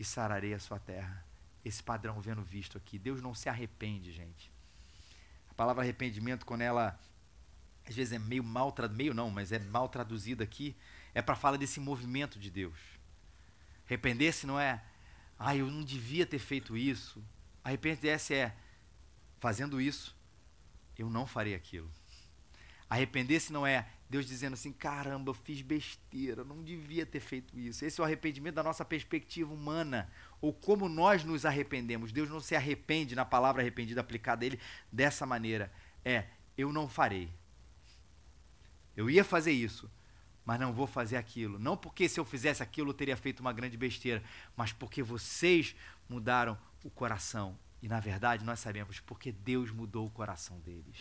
e 0.00 0.02
sararei 0.02 0.54
a 0.54 0.58
sua 0.58 0.78
terra. 0.78 1.22
Esse 1.62 1.82
padrão 1.82 2.18
vendo 2.22 2.42
visto 2.42 2.78
aqui. 2.78 2.98
Deus 2.98 3.20
não 3.20 3.34
se 3.34 3.50
arrepende, 3.50 4.12
gente. 4.12 4.50
A 5.50 5.52
palavra 5.52 5.82
arrependimento, 5.82 6.46
quando 6.46 6.62
ela 6.62 6.98
às 7.86 7.94
vezes 7.94 8.14
é 8.14 8.18
meio 8.18 8.42
mal 8.42 8.72
traduzida, 8.72 8.96
meio 8.96 9.12
não, 9.12 9.30
mas 9.30 9.52
é 9.52 9.58
mal 9.58 9.90
traduzida 9.90 10.42
aqui, 10.42 10.74
é 11.12 11.20
para 11.20 11.36
falar 11.36 11.58
desse 11.58 11.80
movimento 11.80 12.38
de 12.38 12.50
Deus. 12.50 12.78
Arrepender-se 13.86 14.46
não 14.46 14.58
é, 14.58 14.82
ah, 15.38 15.54
eu 15.54 15.70
não 15.70 15.84
devia 15.84 16.24
ter 16.24 16.38
feito 16.38 16.78
isso. 16.78 17.22
Arrepender-se 17.62 18.32
é, 18.32 18.56
fazendo 19.46 19.80
isso, 19.80 20.12
eu 20.98 21.08
não 21.08 21.24
farei 21.24 21.54
aquilo. 21.54 21.88
Arrepender-se 22.90 23.52
não 23.52 23.64
é 23.64 23.86
Deus 24.10 24.26
dizendo 24.26 24.54
assim: 24.54 24.72
caramba, 24.72 25.30
eu 25.30 25.34
fiz 25.34 25.62
besteira, 25.62 26.42
não 26.42 26.64
devia 26.64 27.06
ter 27.06 27.20
feito 27.20 27.56
isso. 27.56 27.84
Esse 27.84 28.00
é 28.00 28.02
o 28.02 28.04
arrependimento 28.04 28.56
da 28.56 28.62
nossa 28.64 28.84
perspectiva 28.84 29.54
humana, 29.54 30.10
ou 30.40 30.52
como 30.52 30.88
nós 30.88 31.22
nos 31.22 31.46
arrependemos. 31.46 32.10
Deus 32.10 32.28
não 32.28 32.40
se 32.40 32.56
arrepende 32.56 33.14
na 33.14 33.24
palavra 33.24 33.62
arrependido 33.62 34.00
aplicada 34.00 34.44
a 34.44 34.46
ele 34.46 34.58
dessa 34.90 35.24
maneira. 35.24 35.72
É, 36.04 36.24
eu 36.58 36.72
não 36.72 36.88
farei. 36.88 37.30
Eu 38.96 39.08
ia 39.08 39.22
fazer 39.22 39.52
isso, 39.52 39.88
mas 40.44 40.58
não 40.58 40.72
vou 40.72 40.88
fazer 40.88 41.18
aquilo. 41.18 41.56
Não 41.56 41.76
porque 41.76 42.08
se 42.08 42.18
eu 42.18 42.24
fizesse 42.24 42.64
aquilo 42.64 42.90
eu 42.90 42.94
teria 42.94 43.16
feito 43.16 43.38
uma 43.38 43.52
grande 43.52 43.76
besteira, 43.76 44.24
mas 44.56 44.72
porque 44.72 45.04
vocês 45.04 45.76
mudaram 46.08 46.58
o 46.82 46.90
coração. 46.90 47.56
E 47.82 47.88
na 47.88 48.00
verdade 48.00 48.44
nós 48.44 48.60
sabemos 48.60 49.00
porque 49.00 49.30
Deus 49.30 49.70
mudou 49.70 50.06
o 50.06 50.10
coração 50.10 50.58
deles. 50.60 50.98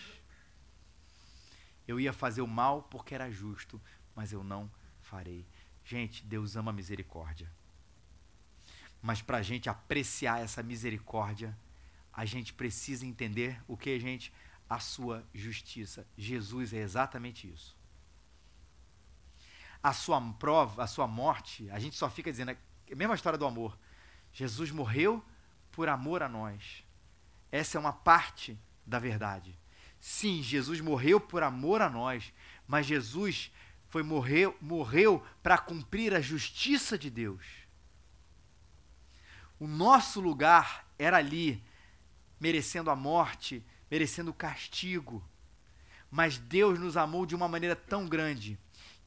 Eu 1.87 1.99
ia 1.99 2.11
fazer 2.11 2.41
o 2.41 2.47
mal 2.47 2.83
porque 2.83 3.13
era 3.13 3.29
justo, 3.31 3.81
mas 4.15 4.31
eu 4.31 4.43
não 4.43 4.71
farei. 5.01 5.45
Gente, 5.83 6.25
Deus 6.25 6.55
ama 6.55 6.71
a 6.71 6.73
misericórdia. 6.73 7.51
Mas 9.01 9.21
para 9.21 9.37
a 9.37 9.41
gente 9.41 9.69
apreciar 9.69 10.41
essa 10.41 10.63
misericórdia, 10.63 11.55
a 12.11 12.25
gente 12.25 12.53
precisa 12.53 13.05
entender 13.05 13.61
o 13.67 13.77
que, 13.77 13.99
gente? 13.99 14.33
A 14.67 14.79
sua 14.79 15.23
justiça. 15.33 16.07
Jesus 16.17 16.73
é 16.73 16.77
exatamente 16.77 17.47
isso. 17.47 17.77
A 19.83 19.93
sua 19.93 20.19
prova, 20.33 20.83
a 20.83 20.87
sua 20.87 21.05
morte, 21.05 21.69
a 21.69 21.77
gente 21.77 21.95
só 21.95 22.09
fica 22.09 22.31
dizendo, 22.31 22.51
é 22.51 22.57
a 22.91 22.95
mesma 22.95 23.13
história 23.13 23.37
do 23.37 23.45
amor. 23.45 23.77
Jesus 24.33 24.71
morreu 24.71 25.23
por 25.75 25.89
amor 25.89 26.23
a 26.23 26.29
nós. 26.29 26.85
Essa 27.51 27.77
é 27.77 27.79
uma 27.79 27.91
parte 27.91 28.57
da 28.85 28.97
verdade. 28.97 29.59
Sim, 29.99 30.41
Jesus 30.41 30.79
morreu 30.79 31.19
por 31.19 31.43
amor 31.43 31.81
a 31.81 31.89
nós, 31.89 32.33
mas 32.65 32.85
Jesus 32.85 33.51
foi 33.89 34.01
morreu, 34.01 34.57
morreu 34.61 35.21
para 35.43 35.57
cumprir 35.57 36.13
a 36.13 36.21
justiça 36.21 36.97
de 36.97 37.09
Deus. 37.09 37.45
O 39.59 39.67
nosso 39.67 40.21
lugar 40.21 40.87
era 40.97 41.17
ali, 41.17 41.61
merecendo 42.39 42.89
a 42.89 42.95
morte, 42.95 43.63
merecendo 43.91 44.31
o 44.31 44.33
castigo. 44.33 45.23
Mas 46.09 46.37
Deus 46.37 46.79
nos 46.79 46.95
amou 46.95 47.25
de 47.25 47.35
uma 47.35 47.49
maneira 47.49 47.75
tão 47.75 48.07
grande 48.07 48.57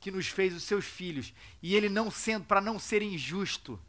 que 0.00 0.10
nos 0.10 0.28
fez 0.28 0.54
os 0.54 0.64
seus 0.64 0.84
filhos, 0.84 1.32
e 1.62 1.74
ele 1.74 1.88
não 1.88 2.10
sendo 2.10 2.44
para 2.44 2.60
não 2.60 2.78
ser 2.78 3.02
injusto, 3.02 3.80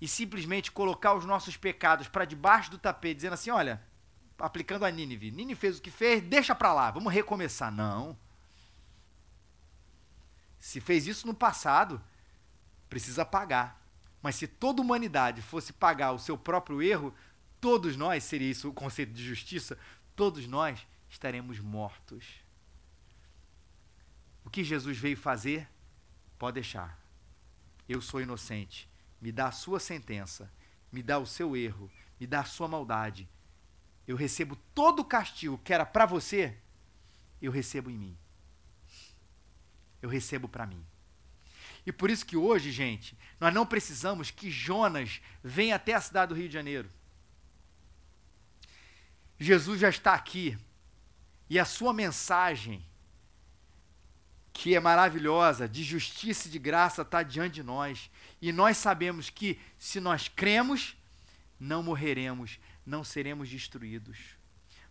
e 0.00 0.08
simplesmente 0.08 0.72
colocar 0.72 1.14
os 1.14 1.24
nossos 1.24 1.56
pecados 1.56 2.08
para 2.08 2.24
debaixo 2.24 2.70
do 2.70 2.78
tapete, 2.78 3.16
dizendo 3.16 3.34
assim: 3.34 3.50
olha, 3.50 3.82
aplicando 4.38 4.84
a 4.84 4.90
Nínive, 4.90 5.30
Nínive 5.30 5.60
fez 5.60 5.78
o 5.78 5.82
que 5.82 5.90
fez, 5.90 6.22
deixa 6.22 6.54
para 6.54 6.72
lá, 6.72 6.90
vamos 6.90 7.12
recomeçar. 7.12 7.70
Não. 7.70 8.16
Se 10.58 10.80
fez 10.80 11.06
isso 11.06 11.26
no 11.26 11.34
passado, 11.34 12.02
precisa 12.88 13.24
pagar. 13.24 13.78
Mas 14.22 14.36
se 14.36 14.46
toda 14.46 14.82
humanidade 14.82 15.40
fosse 15.40 15.72
pagar 15.72 16.12
o 16.12 16.18
seu 16.18 16.36
próprio 16.36 16.82
erro, 16.82 17.14
todos 17.60 17.96
nós, 17.96 18.24
seria 18.24 18.50
isso 18.50 18.68
o 18.68 18.74
conceito 18.74 19.12
de 19.12 19.24
justiça, 19.24 19.78
todos 20.14 20.46
nós 20.46 20.86
estaremos 21.08 21.58
mortos. 21.58 22.26
O 24.44 24.50
que 24.50 24.62
Jesus 24.62 24.98
veio 24.98 25.16
fazer, 25.16 25.66
pode 26.38 26.54
deixar. 26.54 26.98
Eu 27.88 28.02
sou 28.02 28.20
inocente 28.20 28.89
me 29.20 29.30
dá 29.30 29.48
a 29.48 29.52
sua 29.52 29.78
sentença, 29.78 30.50
me 30.90 31.02
dá 31.02 31.18
o 31.18 31.26
seu 31.26 31.56
erro, 31.56 31.90
me 32.18 32.26
dá 32.26 32.40
a 32.40 32.44
sua 32.44 32.66
maldade. 32.66 33.28
Eu 34.06 34.16
recebo 34.16 34.56
todo 34.74 35.00
o 35.00 35.04
castigo 35.04 35.58
que 35.58 35.72
era 35.72 35.84
para 35.84 36.06
você, 36.06 36.56
eu 37.40 37.52
recebo 37.52 37.90
em 37.90 37.98
mim. 37.98 38.18
Eu 40.02 40.08
recebo 40.08 40.48
para 40.48 40.66
mim. 40.66 40.84
E 41.84 41.92
por 41.92 42.10
isso 42.10 42.26
que 42.26 42.36
hoje, 42.36 42.70
gente, 42.70 43.16
nós 43.38 43.52
não 43.52 43.66
precisamos 43.66 44.30
que 44.30 44.50
Jonas 44.50 45.20
venha 45.42 45.76
até 45.76 45.94
a 45.94 46.00
cidade 46.00 46.30
do 46.30 46.34
Rio 46.34 46.48
de 46.48 46.54
Janeiro. 46.54 46.90
Jesus 49.38 49.80
já 49.80 49.88
está 49.88 50.14
aqui. 50.14 50.58
E 51.48 51.58
a 51.58 51.64
sua 51.64 51.92
mensagem 51.92 52.84
que 54.60 54.74
é 54.74 54.80
maravilhosa, 54.80 55.66
de 55.66 55.82
justiça 55.82 56.46
e 56.46 56.50
de 56.50 56.58
graça, 56.58 57.00
está 57.00 57.22
diante 57.22 57.54
de 57.54 57.62
nós. 57.62 58.10
E 58.42 58.52
nós 58.52 58.76
sabemos 58.76 59.30
que, 59.30 59.58
se 59.78 59.98
nós 60.00 60.28
cremos, 60.28 60.94
não 61.58 61.82
morreremos, 61.82 62.58
não 62.84 63.02
seremos 63.02 63.48
destruídos. 63.48 64.18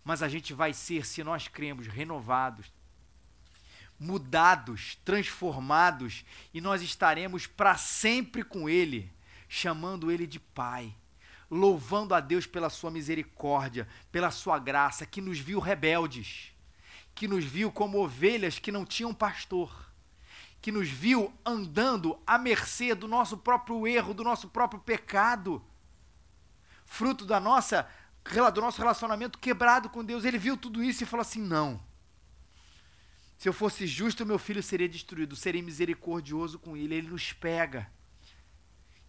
Mas 0.03 0.23
a 0.23 0.27
gente 0.27 0.55
vai 0.55 0.73
ser, 0.73 1.05
se 1.05 1.23
nós 1.23 1.47
cremos, 1.47 1.85
renovados, 1.85 2.73
mudados, 3.99 4.97
transformados, 5.05 6.25
e 6.51 6.59
nós 6.59 6.81
estaremos 6.81 7.45
para 7.45 7.77
sempre 7.77 8.43
com 8.43 8.67
Ele, 8.67 9.13
chamando 9.47 10.11
Ele 10.11 10.25
de 10.25 10.39
Pai, 10.39 10.91
louvando 11.47 12.15
a 12.15 12.19
Deus 12.19 12.47
pela 12.47 12.71
Sua 12.71 12.89
misericórdia, 12.89 13.87
pela 14.11 14.31
Sua 14.31 14.57
graça, 14.57 15.05
que 15.05 15.21
nos 15.21 15.37
viu 15.37 15.59
rebeldes 15.59 16.55
que 17.13 17.27
nos 17.27 17.43
viu 17.43 17.71
como 17.71 18.03
ovelhas 18.03 18.59
que 18.59 18.71
não 18.71 18.85
tinham 18.85 19.13
pastor, 19.13 19.91
que 20.61 20.71
nos 20.71 20.89
viu 20.89 21.33
andando 21.45 22.19
à 22.25 22.37
mercê 22.37 22.93
do 22.95 23.07
nosso 23.07 23.37
próprio 23.37 23.87
erro, 23.87 24.13
do 24.13 24.23
nosso 24.23 24.49
próprio 24.49 24.79
pecado, 24.79 25.63
fruto 26.85 27.25
da 27.25 27.39
nossa 27.39 27.87
do 28.53 28.61
nosso 28.61 28.79
relacionamento 28.79 29.39
quebrado 29.39 29.89
com 29.89 30.03
Deus. 30.03 30.23
Ele 30.23 30.37
viu 30.37 30.55
tudo 30.55 30.83
isso 30.83 31.03
e 31.03 31.05
falou 31.05 31.21
assim: 31.21 31.41
"Não. 31.41 31.81
Se 33.37 33.47
eu 33.47 33.53
fosse 33.53 33.87
justo, 33.87 34.25
meu 34.25 34.37
filho 34.37 34.61
seria 34.61 34.89
destruído, 34.89 35.35
serei 35.35 35.61
misericordioso 35.61 36.59
com 36.59 36.75
ele. 36.75 36.95
Ele 36.95 37.07
nos 37.07 37.31
pega 37.31 37.89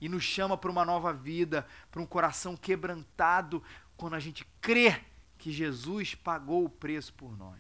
e 0.01 0.09
nos 0.09 0.23
chama 0.23 0.57
para 0.57 0.71
uma 0.71 0.85
nova 0.85 1.13
vida, 1.13 1.67
para 1.91 2.01
um 2.01 2.07
coração 2.07 2.57
quebrantado, 2.57 3.63
quando 3.97 4.15
a 4.15 4.21
gente 4.21 4.47
crê 4.61 5.01
que 5.37 5.53
Jesus 5.53 6.15
pagou 6.15 6.65
o 6.65 6.71
preço 6.71 7.13
por 7.15 7.37
nós. 7.37 7.59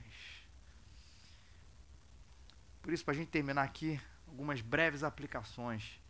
Por 2.83 2.93
isso, 2.93 3.05
para 3.05 3.15
a 3.15 3.17
gente 3.17 3.29
terminar 3.29 3.63
aqui, 3.63 4.01
algumas 4.27 4.61
breves 4.61 5.03
aplicações. 5.03 6.01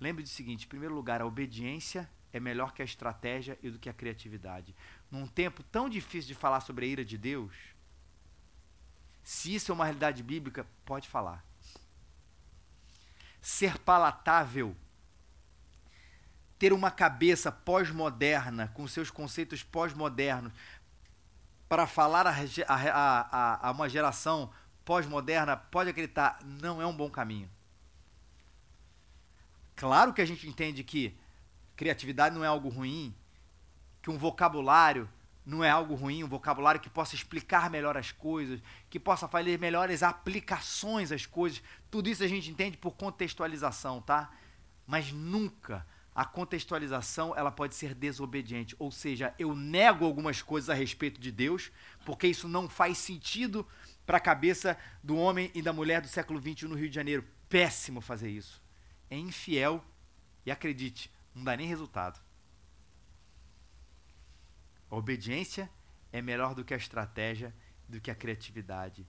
Lembre 0.00 0.22
do 0.22 0.28
seguinte: 0.28 0.66
em 0.66 0.68
primeiro 0.68 0.94
lugar, 0.94 1.20
a 1.20 1.26
obediência 1.26 2.08
é 2.32 2.40
melhor 2.40 2.72
que 2.72 2.82
a 2.82 2.84
estratégia 2.84 3.58
e 3.62 3.70
do 3.70 3.78
que 3.78 3.88
a 3.88 3.92
criatividade. 3.92 4.74
Num 5.10 5.26
tempo 5.26 5.62
tão 5.64 5.88
difícil 5.88 6.28
de 6.28 6.34
falar 6.34 6.60
sobre 6.60 6.86
a 6.86 6.88
ira 6.88 7.04
de 7.04 7.18
Deus, 7.18 7.54
se 9.22 9.54
isso 9.54 9.70
é 9.70 9.74
uma 9.74 9.84
realidade 9.84 10.22
bíblica, 10.22 10.66
pode 10.84 11.08
falar. 11.08 11.44
Ser 13.40 13.78
palatável, 13.78 14.76
ter 16.58 16.72
uma 16.72 16.90
cabeça 16.90 17.50
pós-moderna, 17.50 18.68
com 18.68 18.86
seus 18.86 19.10
conceitos 19.10 19.62
pós-modernos, 19.62 20.52
para 21.68 21.86
falar 21.86 22.26
a, 22.26 22.32
a, 22.32 23.20
a, 23.20 23.68
a 23.68 23.70
uma 23.72 23.88
geração 23.88 24.50
pós-moderna, 24.84 25.56
pode 25.56 25.90
acreditar, 25.90 26.38
não 26.42 26.80
é 26.80 26.86
um 26.86 26.96
bom 26.96 27.10
caminho. 27.10 27.48
Claro 29.76 30.12
que 30.12 30.20
a 30.20 30.26
gente 30.26 30.48
entende 30.48 30.84
que 30.84 31.16
criatividade 31.76 32.34
não 32.34 32.44
é 32.44 32.48
algo 32.48 32.68
ruim, 32.68 33.14
que 34.00 34.10
um 34.10 34.18
vocabulário 34.18 35.08
não 35.44 35.64
é 35.64 35.70
algo 35.70 35.94
ruim, 35.94 36.22
um 36.22 36.28
vocabulário 36.28 36.80
que 36.80 36.88
possa 36.88 37.14
explicar 37.14 37.68
melhor 37.68 37.96
as 37.96 38.12
coisas, 38.12 38.60
que 38.88 39.00
possa 39.00 39.26
fazer 39.26 39.58
melhores 39.58 40.02
aplicações 40.02 41.10
às 41.10 41.26
coisas. 41.26 41.60
Tudo 41.90 42.08
isso 42.08 42.22
a 42.22 42.28
gente 42.28 42.50
entende 42.50 42.76
por 42.76 42.92
contextualização, 42.92 44.00
tá? 44.00 44.30
Mas 44.86 45.12
nunca 45.12 45.84
a 46.14 46.24
contextualização 46.24 47.34
ela 47.34 47.50
pode 47.50 47.74
ser 47.74 47.94
desobediente, 47.94 48.76
ou 48.78 48.90
seja, 48.90 49.34
eu 49.38 49.56
nego 49.56 50.04
algumas 50.04 50.42
coisas 50.42 50.68
a 50.68 50.74
respeito 50.74 51.20
de 51.20 51.32
Deus, 51.32 51.72
porque 52.04 52.26
isso 52.26 52.46
não 52.46 52.68
faz 52.68 52.98
sentido 52.98 53.66
para 54.12 54.18
a 54.18 54.20
cabeça 54.20 54.76
do 55.02 55.16
homem 55.16 55.50
e 55.54 55.62
da 55.62 55.72
mulher 55.72 56.02
do 56.02 56.06
século 56.06 56.38
XXI 56.38 56.68
no 56.68 56.74
Rio 56.74 56.90
de 56.90 56.94
Janeiro. 56.94 57.24
Péssimo 57.48 58.02
fazer 58.02 58.28
isso. 58.28 58.62
É 59.08 59.16
infiel 59.16 59.82
e 60.44 60.50
acredite, 60.50 61.10
não 61.34 61.42
dá 61.42 61.56
nem 61.56 61.66
resultado. 61.66 62.20
A 64.90 64.94
obediência 64.94 65.70
é 66.12 66.20
melhor 66.20 66.54
do 66.54 66.62
que 66.62 66.74
a 66.74 66.76
estratégia, 66.76 67.54
do 67.88 68.02
que 68.02 68.10
a 68.10 68.14
criatividade. 68.14 69.08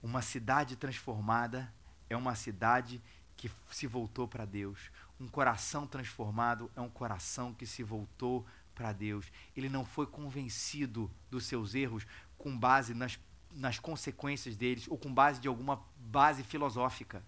Uma 0.00 0.22
cidade 0.22 0.76
transformada 0.76 1.74
é 2.08 2.16
uma 2.16 2.36
cidade 2.36 3.02
que 3.36 3.50
se 3.72 3.88
voltou 3.88 4.28
para 4.28 4.44
Deus. 4.44 4.92
Um 5.18 5.26
coração 5.26 5.88
transformado 5.88 6.70
é 6.76 6.80
um 6.80 6.88
coração 6.88 7.52
que 7.52 7.66
se 7.66 7.82
voltou 7.82 8.46
para 8.76 8.92
Deus. 8.92 9.26
Ele 9.56 9.68
não 9.68 9.84
foi 9.84 10.06
convencido 10.06 11.10
dos 11.28 11.46
seus 11.46 11.74
erros 11.74 12.06
com 12.38 12.56
base 12.56 12.94
nas, 12.94 13.18
nas 13.52 13.78
consequências 13.78 14.56
deles 14.56 14.86
ou 14.88 14.98
com 14.98 15.12
base 15.12 15.40
de 15.40 15.48
alguma 15.48 15.84
base 15.96 16.42
filosófica. 16.42 17.22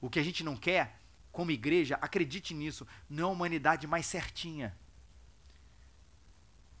O 0.00 0.08
que 0.08 0.18
a 0.18 0.22
gente 0.22 0.44
não 0.44 0.56
quer, 0.56 1.00
como 1.32 1.50
igreja, 1.50 1.98
acredite 2.00 2.54
nisso, 2.54 2.86
não 3.08 3.28
é 3.28 3.30
a 3.30 3.32
humanidade 3.32 3.86
mais 3.86 4.06
certinha. 4.06 4.76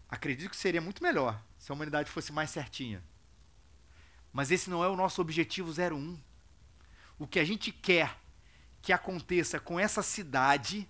Acredito 0.08 0.50
que 0.50 0.56
seria 0.56 0.80
muito 0.80 1.02
melhor 1.02 1.42
se 1.58 1.70
a 1.70 1.74
humanidade 1.74 2.10
fosse 2.10 2.32
mais 2.32 2.50
certinha. 2.50 3.02
Mas 4.32 4.50
esse 4.50 4.70
não 4.70 4.82
é 4.82 4.88
o 4.88 4.96
nosso 4.96 5.20
objetivo 5.20 5.70
01. 5.70 6.18
O 7.18 7.26
que 7.26 7.38
a 7.38 7.44
gente 7.44 7.72
quer 7.72 8.18
que 8.80 8.92
aconteça 8.92 9.58
com 9.58 9.78
essa 9.78 10.02
cidade 10.02 10.88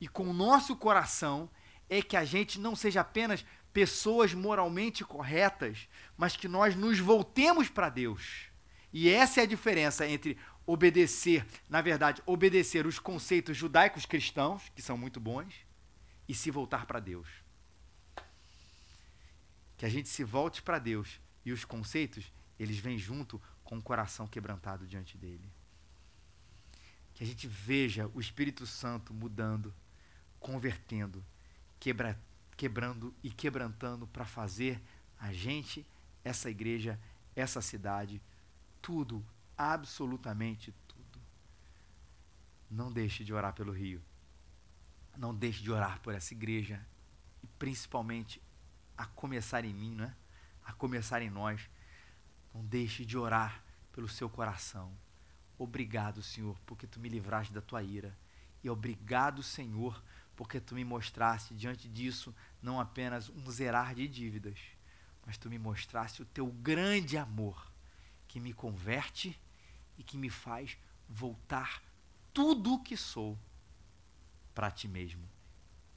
e 0.00 0.08
com 0.08 0.28
o 0.28 0.32
nosso 0.32 0.76
coração 0.76 1.50
é 1.88 2.00
que 2.00 2.16
a 2.16 2.24
gente 2.24 2.58
não 2.58 2.74
seja 2.74 3.00
apenas 3.00 3.44
pessoas 3.72 4.34
moralmente 4.34 5.04
corretas, 5.04 5.88
mas 6.16 6.36
que 6.36 6.48
nós 6.48 6.76
nos 6.76 6.98
voltemos 6.98 7.68
para 7.68 7.88
Deus. 7.88 8.48
E 8.92 9.08
essa 9.08 9.40
é 9.40 9.44
a 9.44 9.46
diferença 9.46 10.06
entre 10.06 10.36
obedecer, 10.66 11.46
na 11.68 11.80
verdade, 11.80 12.22
obedecer 12.26 12.86
os 12.86 12.98
conceitos 12.98 13.56
judaicos 13.56 14.06
cristãos, 14.06 14.70
que 14.74 14.82
são 14.82 14.96
muito 14.96 15.18
bons, 15.18 15.54
e 16.28 16.34
se 16.34 16.50
voltar 16.50 16.86
para 16.86 17.00
Deus 17.00 17.42
que 19.82 19.86
a 19.86 19.88
gente 19.88 20.08
se 20.08 20.22
volte 20.22 20.62
para 20.62 20.78
Deus 20.78 21.20
e 21.44 21.50
os 21.50 21.64
conceitos, 21.64 22.32
eles 22.56 22.78
vêm 22.78 22.96
junto 22.96 23.42
com 23.64 23.78
o 23.78 23.82
coração 23.82 24.28
quebrantado 24.28 24.86
diante 24.86 25.18
dele. 25.18 25.52
Que 27.12 27.24
a 27.24 27.26
gente 27.26 27.48
veja 27.48 28.08
o 28.14 28.20
Espírito 28.20 28.64
Santo 28.64 29.12
mudando, 29.12 29.74
convertendo, 30.38 31.26
quebra, 31.80 32.16
quebrando 32.62 33.12
e 33.24 33.28
quebrantando 33.28 34.06
para 34.06 34.24
fazer 34.24 34.80
a 35.18 35.32
gente, 35.32 35.84
essa 36.22 36.48
igreja, 36.48 36.96
essa 37.34 37.60
cidade, 37.60 38.22
tudo, 38.80 39.26
absolutamente 39.58 40.72
tudo. 40.86 41.20
Não 42.70 42.92
deixe 42.92 43.24
de 43.24 43.34
orar 43.34 43.52
pelo 43.52 43.72
Rio. 43.72 44.00
Não 45.16 45.34
deixe 45.34 45.60
de 45.60 45.72
orar 45.72 45.98
por 46.02 46.14
essa 46.14 46.34
igreja 46.34 46.86
e 47.42 47.48
principalmente 47.58 48.40
a 48.96 49.06
começar 49.06 49.64
em 49.64 49.74
mim, 49.74 49.96
né? 49.96 50.14
a 50.64 50.72
começar 50.72 51.20
em 51.20 51.30
nós. 51.30 51.68
Não 52.54 52.64
deixe 52.64 53.04
de 53.04 53.18
orar 53.18 53.60
pelo 53.90 54.08
seu 54.08 54.30
coração. 54.30 54.96
Obrigado, 55.58 56.22
Senhor, 56.22 56.56
porque 56.64 56.86
tu 56.86 57.00
me 57.00 57.08
livraste 57.08 57.52
da 57.52 57.60
tua 57.60 57.82
ira. 57.82 58.16
E 58.62 58.70
obrigado, 58.70 59.42
Senhor, 59.42 60.00
porque 60.36 60.60
tu 60.60 60.74
me 60.74 60.84
mostraste 60.84 61.54
diante 61.54 61.88
disso 61.88 62.34
não 62.62 62.80
apenas 62.80 63.28
um 63.28 63.50
zerar 63.50 63.94
de 63.94 64.08
dívidas, 64.08 64.58
mas 65.26 65.36
tu 65.36 65.48
me 65.48 65.58
mostraste 65.58 66.22
o 66.22 66.26
teu 66.26 66.46
grande 66.46 67.16
amor 67.16 67.70
que 68.26 68.40
me 68.40 68.52
converte 68.52 69.38
e 69.98 70.02
que 70.02 70.16
me 70.16 70.30
faz 70.30 70.76
voltar 71.08 71.82
tudo 72.32 72.74
o 72.74 72.82
que 72.82 72.96
sou 72.96 73.38
para 74.54 74.70
ti 74.70 74.88
mesmo. 74.88 75.28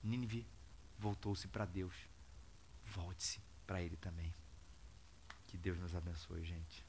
Nínive 0.04 0.46
voltou-se 1.00 1.48
para 1.48 1.66
Deus 1.66 1.96
volte-se 2.96 3.40
para 3.66 3.82
Ele 3.82 3.98
também. 3.98 4.34
Que 5.48 5.58
Deus 5.58 5.78
nos 5.80 5.96
abençoe, 5.96 6.44
gente. 6.44 6.85